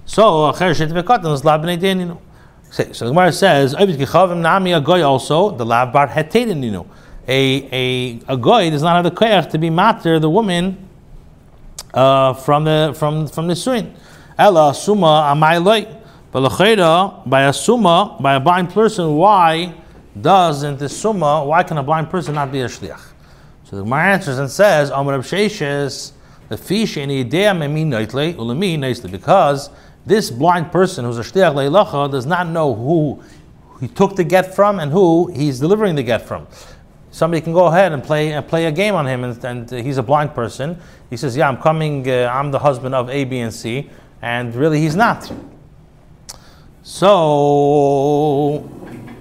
[0.07, 2.17] So, katan is labne daninu.
[2.73, 6.87] So the Gemara says, also the lav bar hetetin.
[7.27, 10.89] A a a goy does not have the koyach to be matter the woman
[11.93, 13.93] uh, from the from from the suin.
[14.39, 15.99] Ella suma amayloi.
[16.31, 19.75] But by a suma by a blind person, why
[20.19, 21.45] doesn't the suma?
[21.45, 23.01] Why can a blind person not be a shliach?
[23.65, 26.13] So the Gemara answers and says, Amar Absheshes,
[26.49, 29.69] the fish in idea memi noitle ulemi nicely because
[30.05, 33.23] this blind person who's a shliach leilacha does not know who
[33.79, 36.47] he took the get from and who he's delivering the get from.
[37.11, 39.97] Somebody can go ahead and play uh, play a game on him, and, and he's
[39.97, 40.79] a blind person.
[41.09, 42.09] He says, "Yeah, I'm coming.
[42.09, 43.89] Uh, I'm the husband of A, B, and C,"
[44.21, 45.31] and really he's not.
[46.81, 48.67] So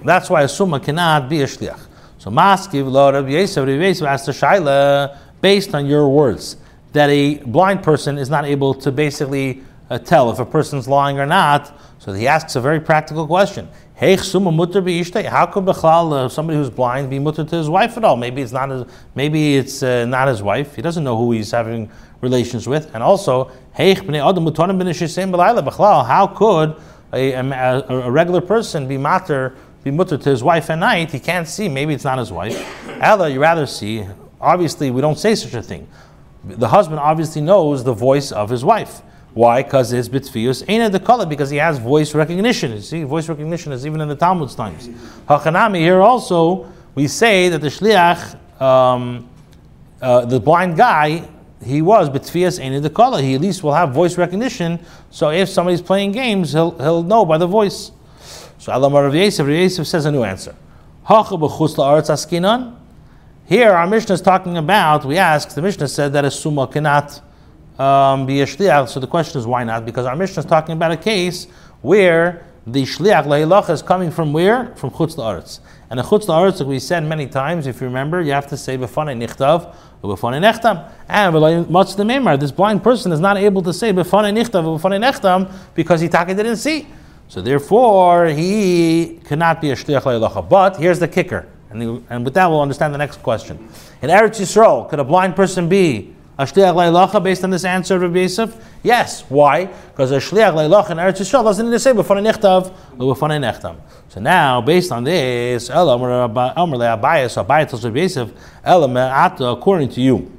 [0.03, 1.79] that's why a summa cannot be a shliach.
[2.17, 6.57] So maskiv lo Rabbi Yosef, Rabbi asked the shaila based on your words
[6.93, 11.19] that a blind person is not able to basically uh, tell if a person's lying
[11.19, 11.79] or not.
[11.99, 13.69] So he asks a very practical question.
[13.95, 18.17] How could uh, somebody who's blind be mutter to his wife at all?
[18.17, 20.75] Maybe it's not his, maybe it's uh, not his wife.
[20.75, 22.93] He doesn't know who he's having relations with.
[22.93, 23.93] And also, how
[26.35, 26.75] could
[27.13, 31.11] a, a, a regular person be matter be mutter to his wife at night?
[31.11, 31.69] He can't see.
[31.69, 32.57] Maybe it's not his wife.
[33.01, 34.05] Ella, you rather see.
[34.41, 35.87] Obviously, we don't say such a thing.
[36.43, 39.01] The husband obviously knows the voice of his wife.
[39.33, 39.63] Why?
[39.63, 42.71] Because his bitfius ain't the color because he has voice recognition.
[42.71, 44.87] You see, voice recognition is even in the Talmud's times.
[45.27, 49.27] Hachanami here also we say that the shliach, um,
[50.01, 51.27] uh, the blind guy,
[51.63, 53.21] he was bitfius ain't the color.
[53.21, 54.79] He at least will have voice recognition.
[55.09, 57.91] So if somebody's playing games, he'll he'll know by the voice.
[58.59, 60.55] So Yosef, Rav Yosef says a new answer.
[63.45, 65.05] Here, our Mishnah is talking about.
[65.05, 67.21] We ask The Mishnah said that a summa cannot
[67.79, 68.27] um.
[68.87, 69.85] So the question is why not?
[69.85, 71.47] Because our mission is talking about a case
[71.81, 74.73] where the shliach leilach is coming from where?
[74.75, 75.59] From chutz la'aretz.
[75.89, 78.57] And the chutz la'aretz, like we said many times, if you remember, you have to
[78.57, 80.89] say b'fanei nichtav b'fanei nechtam.
[81.09, 85.01] And much the memar, this blind person is not able to say b'fanei nichtav b'fanei
[85.03, 86.87] nechtam because he taka didn't see.
[87.27, 90.47] So therefore, he cannot be a shliach leilach.
[90.47, 91.47] But here's the kicker.
[91.69, 93.57] And, and with that, we'll understand the next question.
[94.01, 98.55] In Eretz Yisrael, could a blind person be based on this answer of Yosef?
[98.81, 99.23] Yes.
[99.29, 99.65] Why?
[99.65, 103.77] Because a shliach leilacha in Eretz Yisrael doesn't need to say b'fanei nechtav b'fanei nechtam.
[104.09, 109.89] So now, based on this, Ela Amar Le'abayas, so Abayas tells Rabbi Me'ata, eh, according
[109.89, 110.31] to you,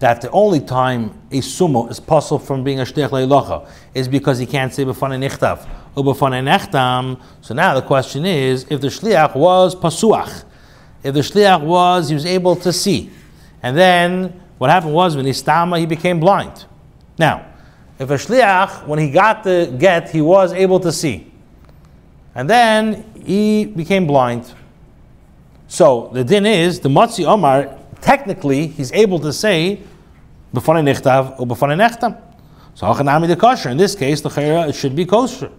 [0.00, 4.38] that the only time a sumo is possible from being a shliach leilacha is because
[4.38, 7.20] he can't say b'fanei nechtav or nechtam.
[7.40, 10.44] So now the question is, if the shliach was pasuach,
[11.04, 13.10] if the shliach was, he was able to see,
[13.62, 16.66] and then what happened was when Istama, he became blind.
[17.18, 17.46] Now,
[17.98, 21.32] if a shliach, when he got the get, he was able to see,
[22.36, 24.54] and then he became blind.
[25.66, 27.76] So the din is the matzi omar.
[28.00, 29.80] Technically, he's able to say
[30.54, 32.22] b'fanei nichtav or b'fanei nechtam.
[32.74, 33.68] So hachanami the kosher.
[33.68, 35.50] In this case, the chayra it should be kosher,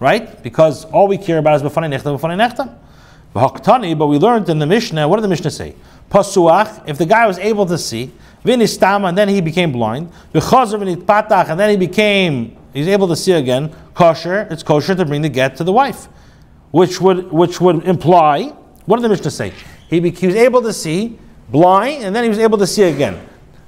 [0.00, 0.42] right?
[0.42, 2.76] Because all we care about is b'fanei nichtav, b'fanei nechtam.
[3.34, 5.08] But we learned in the Mishnah.
[5.08, 5.76] What did the Mishnah say?
[6.10, 6.82] Pasuach.
[6.88, 8.12] If the guy was able to see,
[8.44, 10.10] Vinistama, and then he became blind.
[10.32, 13.74] V'chazer v'nitpatach, and then he became, he's able to see again.
[13.94, 16.08] Kosher, it's kosher to bring the get to the wife.
[16.70, 18.54] Which would, which would imply,
[18.86, 19.52] what did the Mishnah say?
[19.88, 21.18] He, be, he was able to see,
[21.50, 23.20] blind, and then he was able to see again.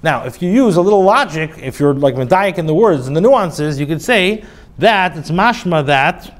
[0.02, 3.16] Now, if you use a little logic, if you're like Medayik in the words and
[3.16, 4.44] the nuances, you could say
[4.78, 6.32] that it's mashma that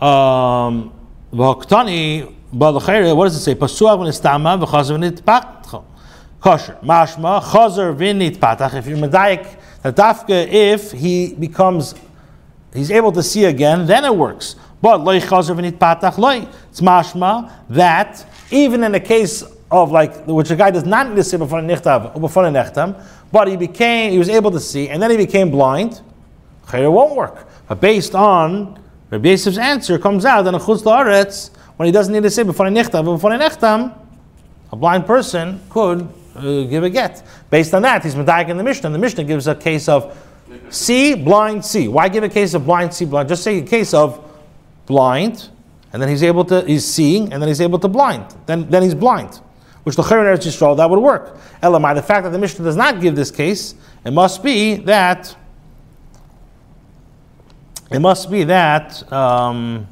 [0.00, 0.92] Um,
[1.30, 3.54] what does it say?
[3.54, 5.55] Pasuach v'nistama v'chazer v'nitpach.
[6.40, 6.78] Kosher.
[6.82, 8.74] Mashma, chazer v'nitpatach.
[8.74, 11.94] If you're medayik, dafka, if he becomes,
[12.74, 14.56] he's able to see again, then it works.
[14.80, 16.46] But loy chazer v'nitpatach loy.
[16.70, 21.16] It's mashma that even in the case of like which a guy does not need
[21.16, 25.02] to see before or before nechtam, but he became he was able to see and
[25.02, 26.00] then he became blind.
[26.72, 27.48] It won't work.
[27.68, 32.12] But based on Rabbi Yosef's answer, comes out that a chutz laaretz when he doesn't
[32.12, 33.96] need to sit before or before nechtam,
[34.72, 37.22] a blind person could uh, give a get.
[37.50, 38.90] Based on that, he's medayik in the Mishnah.
[38.90, 40.16] The Mishnah gives a case of
[40.70, 41.88] see blind see.
[41.88, 43.28] Why give a case of blind see blind?
[43.28, 44.22] Just say a case of
[44.86, 45.48] blind,
[45.92, 48.34] and then he's able to he's seeing, and then he's able to blind.
[48.46, 49.40] Then then he's blind
[49.86, 51.38] which the Chayrin Eretz Yisrael, that would work.
[51.62, 55.36] Elamai, the fact that the Mishnah does not give this case, it must be that
[57.92, 59.86] it must be that um,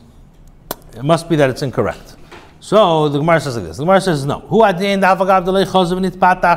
[0.96, 2.16] it must be that it's incorrect.
[2.64, 3.76] So the Gemara says like this.
[3.76, 4.38] The Gemara says no.
[4.40, 4.62] Who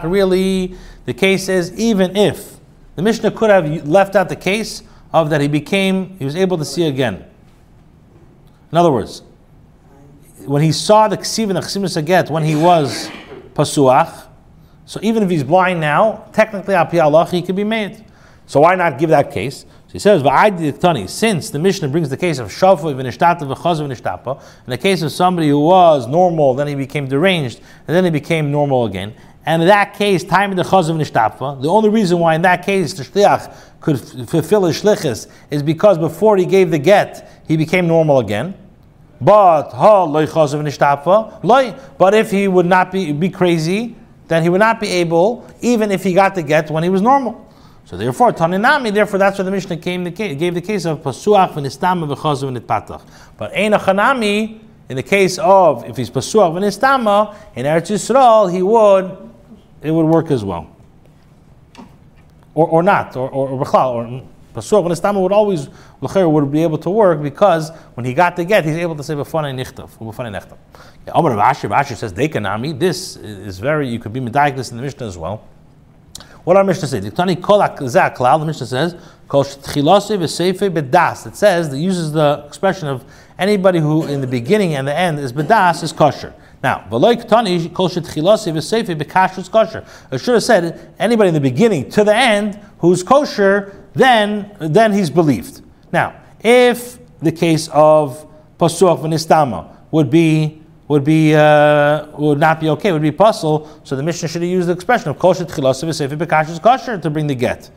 [0.09, 2.55] Really, the case is even if
[2.95, 6.57] the Mishnah could have left out the case of that he became, he was able
[6.59, 7.25] to see again.
[8.71, 9.21] In other words,
[10.45, 13.09] when he saw the ksiv and the chsimus when he was
[13.53, 14.27] pasuach.
[14.85, 18.05] So even if he's blind now, technically api he could be made.
[18.45, 19.65] So why not give that case?
[19.88, 20.21] So he says,
[21.10, 25.13] since the Mishnah brings the case of Shafa v'nishtata v'chazav v'nishtapa, in the case of
[25.13, 29.13] somebody who was normal, then he became deranged, and then he became normal again.
[29.45, 32.65] And in that case, time of the chazav nishtapa, the only reason why in that
[32.65, 33.97] case the shliach could
[34.28, 38.56] fulfill his shlichus is because before he gave the get, he became normal again.
[39.21, 43.95] But ha loy chazu v'nishtapa, loy, but if he would not be, be crazy,
[44.28, 47.02] then he would not be able, even if he got the get when he was
[47.02, 47.46] normal.
[47.88, 51.02] So therefore, Taninami, therefore that's why the Mishnah came the case, gave the case of
[51.02, 53.02] Pasuach v'nistama v'chazu v'nitpatach.
[53.38, 58.62] But Ein Chanami, in the case of, if he's Pasuach v'nistama, in Eretz Yisrael, he
[58.62, 59.17] would,
[59.82, 60.69] it would work as well.
[62.54, 64.23] Or, or not, or, or, or, or
[64.54, 65.69] Pasuach and Istama would always
[66.02, 69.13] would be able to work because when he got the get, he's able to say
[69.13, 70.58] b'fanei nichtav, b'fanei nechtav.
[71.15, 72.78] Amar Rashi, Rashi says dekanami.
[72.78, 75.41] This is very you could be medayik in the Mishnah as well.
[76.47, 77.03] What our Mishnah says?
[77.03, 78.95] The Mishnah says
[79.27, 81.27] kol shechilase v'seife bedas.
[81.27, 83.03] It says that uses the expression of
[83.38, 86.33] anybody who in the beginning and the end is bedas is kosher.
[86.63, 89.86] Now, v'loik tani kol shetchilasi v'seife bekashrus kosher.
[90.10, 94.93] I should have said anybody in the beginning to the end who's kosher then, then
[94.93, 95.60] he's believed.
[95.91, 98.25] Now, if the case of
[98.57, 103.69] pasuach v'nistama would be would be uh, would not be okay, would be puzzle.
[103.84, 107.10] So the Mishnah should have used the expression of kol shetchilasi v'seife bekashrus kosher to
[107.10, 107.69] bring the get.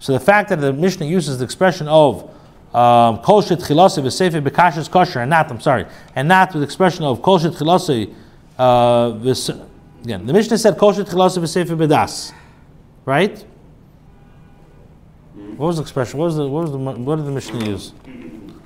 [0.00, 2.30] So the fact that the Mishnah uses the expression of
[2.74, 6.66] um, kol shet chilase v'sefer bekashas kosher, and not, I'm sorry, and not with the
[6.66, 8.14] expression of kol shet chilase,
[8.58, 9.14] uh,
[10.04, 12.32] again, the Mishnah said kol shet chilase v'sefer bedas,
[13.06, 13.44] right?
[15.56, 16.18] What was the expression?
[16.18, 17.92] What was the, what was the, what did the Mishnah use?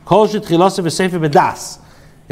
[0.05, 1.79] Kol shet chilase v'sefer bedas.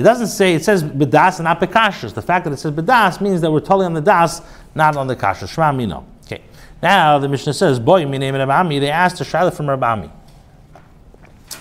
[0.01, 2.15] It doesn't say, it says bedas and not bekashas.
[2.15, 4.41] The fact that it says bedas means that we're totally on the das,
[4.75, 5.47] not on the kasha.
[5.47, 6.07] Shema mino.
[6.25, 6.41] Okay.
[6.83, 8.79] Now the Mishnah says, boy, mi name it Rabbi Ami.
[8.79, 10.11] They asked a shayla from Rabbi Ami.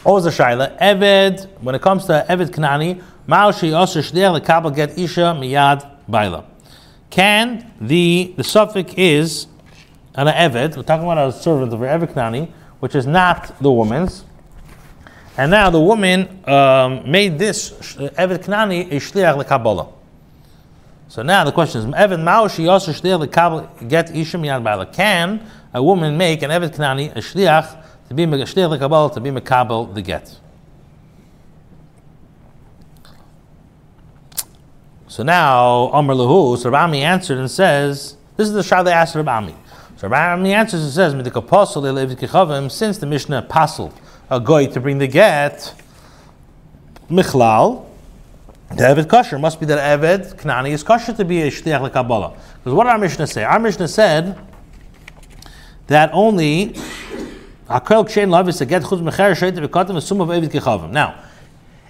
[0.04, 0.80] What was the shaila?
[0.80, 6.45] Eved, when it comes to Eved Kanani, Ma'oshi Osir Shdei Lekabel Get Isha Miyad Baila.
[7.10, 9.47] Can the, the suffix is
[10.15, 12.49] an Eved, we're talking about a servant of Eved Kanani,
[12.80, 14.23] which is not the woman's.
[15.39, 19.89] And now the woman um, made this Eved Kanani a Shliach Lekabbalah.
[21.08, 24.88] So now the question is, Eved Ma'oshi Osir Shdei Lekabel Get Isha Miyad Baila.
[24.88, 25.41] Can
[25.73, 29.95] a woman make an Eved Kanani a Shliach to be Shtei Lekabal, to be Mekabel
[29.95, 30.38] the get.
[35.08, 38.91] So now, Amr Lahu, so Rabbi Ami answered and says, this is the shah they
[38.91, 39.56] asked Rabbi Ami.
[39.95, 41.13] So Rabbi Ami answers and says,
[42.74, 43.93] since the Mishnah passel
[44.30, 45.73] a goy to bring the get,
[47.09, 47.86] Michlal,
[48.69, 52.38] the Eved kosher must be that Eved Knani is kosher to be a Shtiach Lekabbalah.
[52.57, 53.43] Because what did our Mishnah say?
[53.43, 54.38] Our Mishnah said
[55.88, 56.75] that only
[57.69, 60.91] Akel kshen is get chutz mecher sheit v'katem v'sum of eved kichavim.
[60.91, 61.23] Now,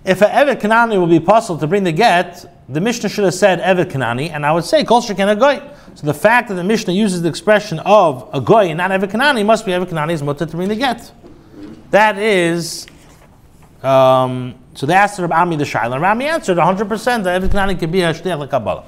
[0.06, 3.34] if an eved kanani will be possible to bring the get, the Mishnah should have
[3.34, 5.62] said eved Knani, and I would say kol shekin a goy.
[5.96, 9.12] So the fact that the Mishnah uses the expression of a goy and not eved
[9.12, 11.12] kanani must be eved kanani's mutter to bring the get.
[11.92, 12.88] That is.
[13.82, 17.80] Um, so they asked Rabbi Ami the Shaila, and Rami answered 100% that eved kanani
[17.80, 18.86] could be a shtech Kabbalah.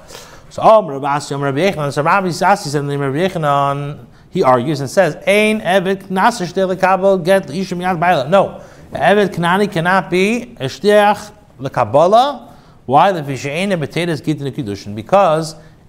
[0.50, 4.88] So, oh, Rabbi Asi, Rabbi Yechanan, so Rabbi Asi said Rabbi Yechanan, he argues and
[4.88, 8.28] says, Ein Evet Knasir Shtei Lekabel Get Ishim Yad Baila.
[8.28, 12.50] No, Evet Knani cannot be a Shteach lekabala.
[12.86, 13.12] Why?
[13.12, 13.44] Because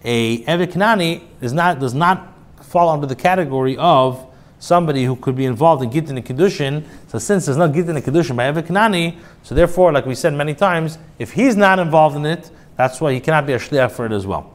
[0.06, 4.33] a eved kanani is not does not fall under the category of
[4.64, 6.86] somebody who could be involved in Gittin and Kedushin.
[7.08, 10.34] So since there's no Gittin and Kedushin by Eved Kanani, so therefore, like we said
[10.34, 13.92] many times, if he's not involved in it, that's why he cannot be a shliach
[13.92, 14.54] for it as well.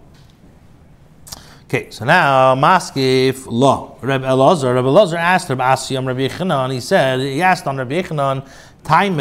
[1.65, 3.99] Okay, so now Maskif Lo.
[4.01, 8.01] Reb Elazar, Reb Elazar asked Reb Asiyam Rabbi Yechanan, he said, he asked on Rabbi
[8.01, 8.49] Yechanan,
[8.85, 9.19] time,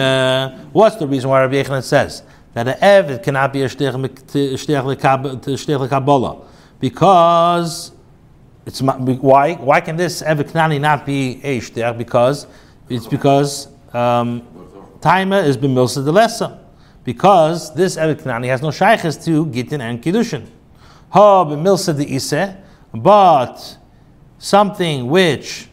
[0.72, 2.24] what's the reason why Rabbi Yechanan says
[2.54, 5.00] that an Eved cannot be a shliach
[5.90, 6.38] Kabbalah?
[6.80, 7.92] Because
[8.68, 11.98] it's why why can this Eviknani not be a shtiach?
[11.98, 12.48] Because
[12.90, 14.42] it's because um,
[15.00, 16.60] Taima is b'milsa delesa.
[17.06, 20.46] Because this Eved Knani has no shaykhs to Gittin and Kiddushin.
[21.12, 22.58] Ha b'milsa deise,
[22.94, 23.78] but
[24.38, 25.70] something which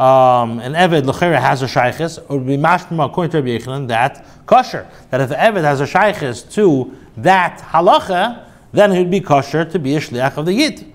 [0.00, 4.88] um, an Eved Lechera has a shaykhs, or be mashma according to Rabbi that kosher.
[5.10, 9.64] That if the Eved has a shaykhs to that halacha, then it would be kosher
[9.64, 10.91] to be a shliach of the Yid.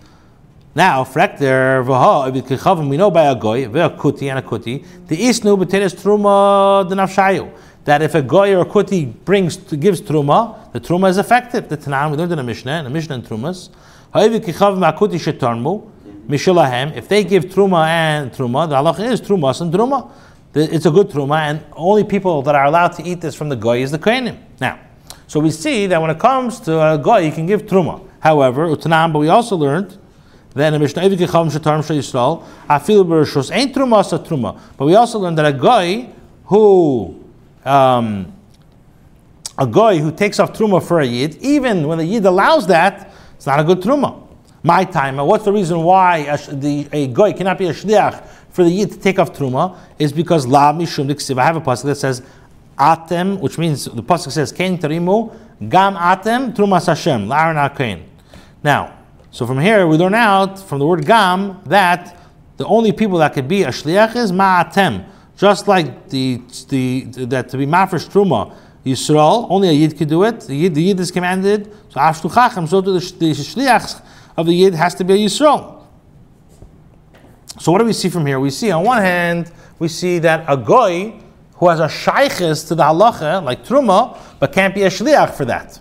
[0.77, 5.95] Now, frekter v'ha we know by a goy ve'akuti and a kuti the isnu b'teres
[5.95, 7.51] truma denafshayu
[7.85, 11.67] that if a goy or a kuti brings gives truma, the truma is effective.
[11.67, 13.69] The Tanan we learned in the Mishnah, in the Mishnah and trumas.
[14.13, 15.89] Ha'ivik kichav ma'akuti shetarmu
[16.27, 16.95] mishulahem.
[16.95, 20.11] If they give truma and truma, the halacha is trumas and truma.
[20.53, 23.55] It's a good truma, and only people that are allowed to eat this from the
[23.55, 24.37] goy is the kohenim.
[24.61, 24.79] Now,
[25.25, 28.07] so we see that when it comes to a goy, you can give truma.
[28.19, 29.97] However, utanam, but we also learned
[30.57, 34.59] then a Mishnah Evik Chom Shatarm Yisrael, Afil Bereshus ain't Truma Sa Truma.
[34.77, 36.09] But we also learned that a guy
[36.45, 37.23] who
[37.65, 38.33] um,
[39.57, 43.11] a guy who takes off Truma for a Yid, even when the Yid allows that,
[43.35, 44.23] it's not a good Truma.
[44.63, 48.63] My time, what's the reason why a, the, a guy cannot be a Shliach for
[48.63, 49.77] the Yid to take off Truma?
[49.97, 51.39] Is because La Mishum Diksiv.
[51.39, 52.21] I have a pasuk that says
[52.77, 55.35] Atem, which means the pasuk says Kain Tarimu,
[55.69, 58.01] Gam Atem Trumas Hashem, La'aron
[58.63, 58.96] Now,
[59.37, 62.17] so from here we learn out from the word gam that
[62.57, 65.07] the only people that could be a shliach is ma'atem.
[65.37, 70.23] Just like the, the, that to be mafresh truma Yisrael, only a yid could do
[70.23, 70.39] it.
[70.39, 71.71] The yid, the yid is commanded.
[71.89, 74.01] So ashtu chacham, so to the, the shliach
[74.35, 75.83] of the yid has to be a Yisrael.
[77.59, 78.39] So what do we see from here?
[78.39, 81.13] We see on one hand we see that a goy
[81.57, 85.45] who has a shaykhis to the halacha like truma, but can't be a shliach for
[85.45, 85.79] that.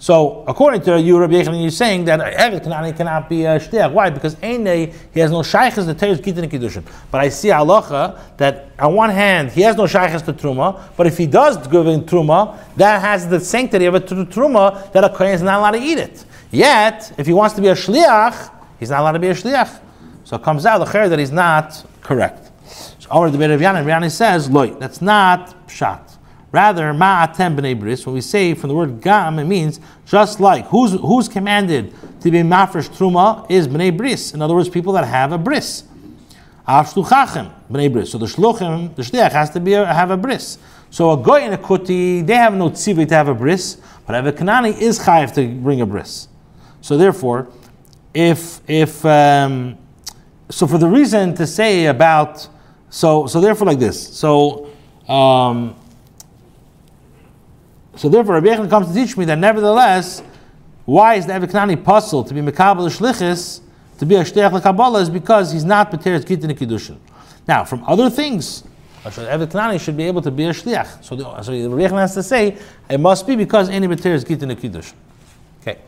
[0.00, 3.92] So, according to you, Rabbi Yechon, you're saying that Eved Kanani cannot be a shtiach.
[3.92, 4.10] Why?
[4.10, 6.84] Because he has no shaykhs the Teres Gitin and Kiddushin.
[7.10, 11.08] But I see halacha that on one hand, he has no shaykhs to Truma, but
[11.08, 15.08] if he does give in Truma, that has the sanctity of a Truma that a
[15.08, 16.24] Kohen is not allowed to eat it.
[16.52, 19.80] Yet, if he wants to be a shliach, he's not allowed to be a shliach.
[20.22, 22.52] So it comes out the that he's not correct.
[23.00, 26.17] So, over the Rav Yanan, Yanan says, Loy, that's not pshat.
[26.50, 30.64] Rather, ma'atem b'nei bris, when we say from the word gam, it means just like
[30.68, 31.92] who's who's commanded
[32.22, 34.32] to be mafresh truma is b'nei bris.
[34.32, 35.84] In other words, people that have a bris.
[36.66, 38.10] Avshluchachem b'nei bris.
[38.10, 40.56] So the shluchim, the shliach has to be a, have a bris.
[40.88, 43.76] So a goy and a kuti, they have no tzivi to have a bris,
[44.06, 46.28] but a kanani is chayiv to bring a bris.
[46.80, 47.48] So therefore,
[48.14, 49.76] if if um,
[50.48, 52.48] so, for the reason to say about
[52.88, 54.16] so so therefore like this.
[54.16, 54.70] So.
[55.06, 55.74] Um,
[57.98, 60.22] so therefore, Rabbi Yechon comes to teach me that nevertheless,
[60.84, 63.60] why is the Eviknani puzzle to be Mekabel Shlichis,
[63.98, 66.96] to be a Shteach Kabbalah, is because he's not Pateres Gittin Kiddushin.
[67.48, 68.62] Now, from other things,
[69.04, 71.02] uh, Eviknani should be able to be a Shliach.
[71.04, 72.56] So, so Rabbi Yechon has to say,
[72.88, 74.94] it must be because any Pateres Gittin Kiddushin.
[75.60, 75.78] Okay.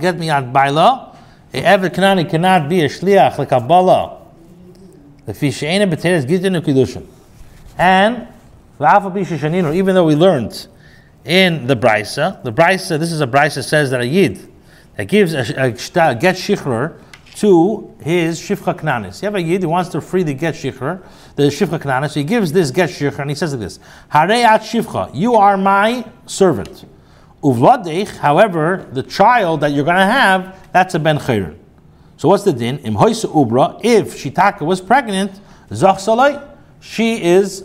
[0.00, 1.16] Get me by law.
[1.52, 4.20] A Eviknani cannot be a Shliach like Kabbalah.
[5.26, 7.17] The fish ain't a Pateres Gittin Kiddushin.
[7.78, 8.26] And
[8.78, 10.66] even though we learned
[11.24, 14.52] in the Brisa, the Brisa, this is a Brisa says that a Yid
[14.96, 17.00] that gives a, a, a get shikhr
[17.36, 19.22] to his shifcha knanis.
[19.22, 21.02] You have a Yid who wants to free the get shikhr,
[21.36, 23.78] the shifcha knanis, so he gives this get shikhr and he says like this,
[24.12, 26.84] Hareyat shifcha, you are my servant.
[27.42, 31.56] Uvladech, however, the child that you're going to have, that's a ben chayrin.
[32.16, 32.78] So what's the din?
[32.78, 35.40] Im ubra, if Shitaka was pregnant,
[35.72, 36.47] zach salai,
[36.80, 37.64] she is,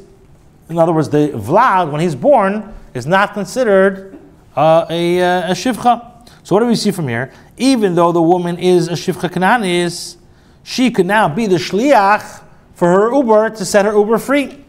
[0.70, 4.18] in other words, the Vlad, when he's born, is not considered
[4.56, 6.30] uh, a, uh, a Shivcha.
[6.44, 7.32] So what do we see from here?
[7.58, 10.18] Even though the woman is a Shivcha Kananis,
[10.64, 12.44] she could now be the Shliach
[12.74, 14.64] for her Uber to set her Uber free.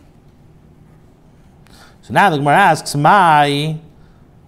[2.02, 3.78] So now the Gemara asks, "My,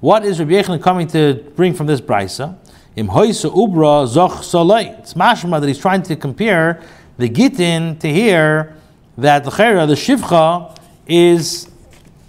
[0.01, 2.57] what is Rabbi Yechon coming to bring from this brisa?
[2.97, 4.99] Im hoisa ubra zoch.
[4.99, 6.83] It's mashma that he's trying to compare
[7.19, 8.75] the gitin to here
[9.19, 11.71] that the chera, the shivcha, is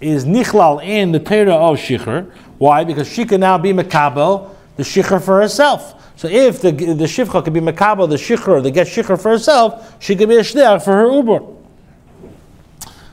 [0.00, 2.30] is nichlal in the Torah of Shikhr.
[2.58, 2.84] Why?
[2.84, 5.94] Because she can now be Makabel, the Shikhr for herself.
[6.16, 9.96] So if the, the Shivcha could be Makabel, the Shikhr, the get Shikhr for herself,
[10.02, 11.40] she could be a Shliach for her Uber.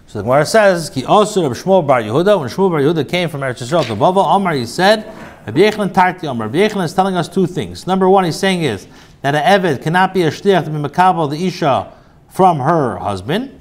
[0.08, 3.30] So the Gemara says, Ki also Rabbi Shmuel Bar Yehuda, when Shmuel Bar Yehuda came
[3.30, 5.06] from Eretz Yisrael to Bava, Omar, he said,
[5.46, 6.48] Rabbi Yechlan Tarti Omar.
[6.48, 7.86] Rabbi Yechlan is telling us two things.
[7.86, 8.88] Number one, he's saying is
[9.22, 11.92] that an Eved cannot be a Shliach to be Makabel, the Isha,
[12.30, 13.60] from her husband.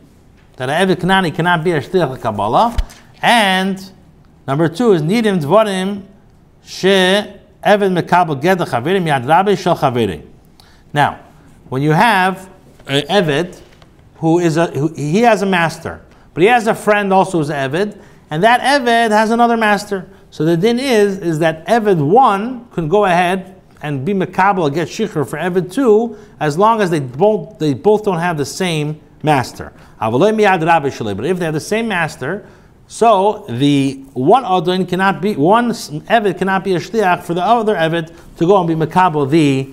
[0.56, 2.76] That an Eved Kanani cannot be a Shliach Kabbalah.
[3.20, 3.90] And
[4.46, 6.04] number two is Nidim Dvarim
[6.62, 10.24] She Eved Mekabel Ged Chaverim Yad Rabbi Shel Chaverim.
[10.92, 11.18] Now,
[11.70, 12.48] when you have
[12.86, 13.60] an Eved
[14.18, 16.00] who is a who, he has a master,
[16.32, 18.00] but he has a friend also who's Eved,
[18.30, 20.08] and that Eved has another master.
[20.30, 24.86] So the din is is that Eved one can go ahead and be Mekabel get
[24.86, 29.00] Shikhr for Eved two, as long as they both they both don't have the same
[29.24, 29.72] master.
[30.10, 32.46] But if they have the same master,
[32.86, 37.74] so the one Adon cannot be one Eved cannot be a shliach for the other
[37.74, 39.72] Eved to go and be makabel the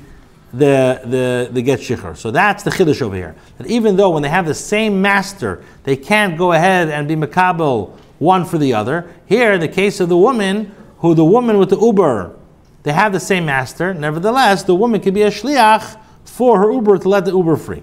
[0.53, 2.15] the the the get shikhr.
[2.15, 3.35] So that's the chiddush over here.
[3.57, 7.15] That even though when they have the same master, they can't go ahead and be
[7.15, 9.13] makabel one for the other.
[9.25, 12.35] Here, in the case of the woman, who the woman with the uber,
[12.83, 13.93] they have the same master.
[13.93, 17.81] Nevertheless, the woman can be a shliach for her uber to let the uber free.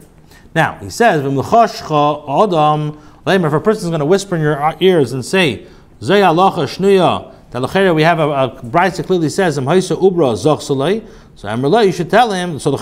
[0.58, 2.98] Now he says, Adam
[3.44, 5.68] if a person is going to whisper in your ears and say,
[6.00, 12.10] shnuya, that we have a, a bride that clearly says, ubra So Amrullah, you should
[12.10, 12.58] tell him.
[12.58, 12.72] So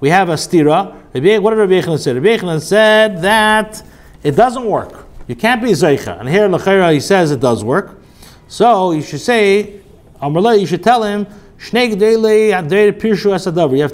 [0.00, 0.94] we have a stira.
[1.42, 2.14] What did Rabbi Yechanan say?
[2.14, 3.82] Rabbi Yechanan said that
[4.22, 5.04] it doesn't work.
[5.28, 6.18] You can't be zeicha.
[6.18, 8.00] And here lechera he says it does work.
[8.48, 9.82] So you should say,
[10.22, 11.26] Amrullah, you should tell him.
[11.72, 11.88] You have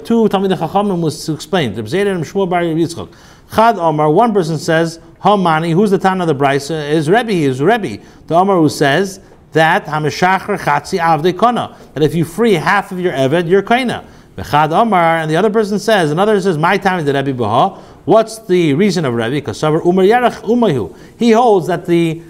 [0.03, 1.77] two Talmidei Chachamim was explained.
[1.77, 3.13] Reb Zayda and Shmuel Bar Yitzchak.
[3.55, 4.11] Chad Omar.
[4.11, 8.03] One person says Hamani, who's the Tana of the Brisa, is Rebbe, is Rebbe.
[8.27, 9.21] The Omar who says
[9.53, 14.05] that Hamashachar Chatzi Avde Kona, that if you free half of your Eved, you're Kaina.
[14.35, 17.81] Bechad Omar, and the other person says, another says, My time is the Rebbe Baha.
[18.05, 19.35] What's the reason of Rebbe?
[19.35, 20.95] Because Umar Yarach Umayu.
[21.17, 22.21] He holds that the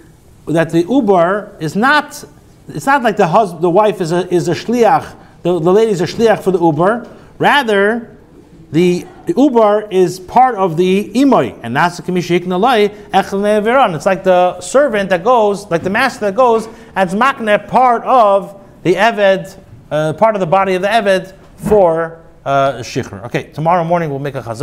[0.47, 2.23] that the Uber is not
[2.67, 5.91] it's not like the husband the wife is a is a shliach, the, the lady
[5.91, 7.07] is a shliach for the Uber.
[7.37, 8.17] Rather,
[8.71, 15.69] the uber is part of the imoy, and the It's like the servant that goes,
[15.69, 19.57] like the master that goes, and it's makne part of the eved,
[19.91, 23.23] uh, part of the body of the eved for uh, shikhr.
[23.25, 24.55] Okay, tomorrow morning we'll make a chazal.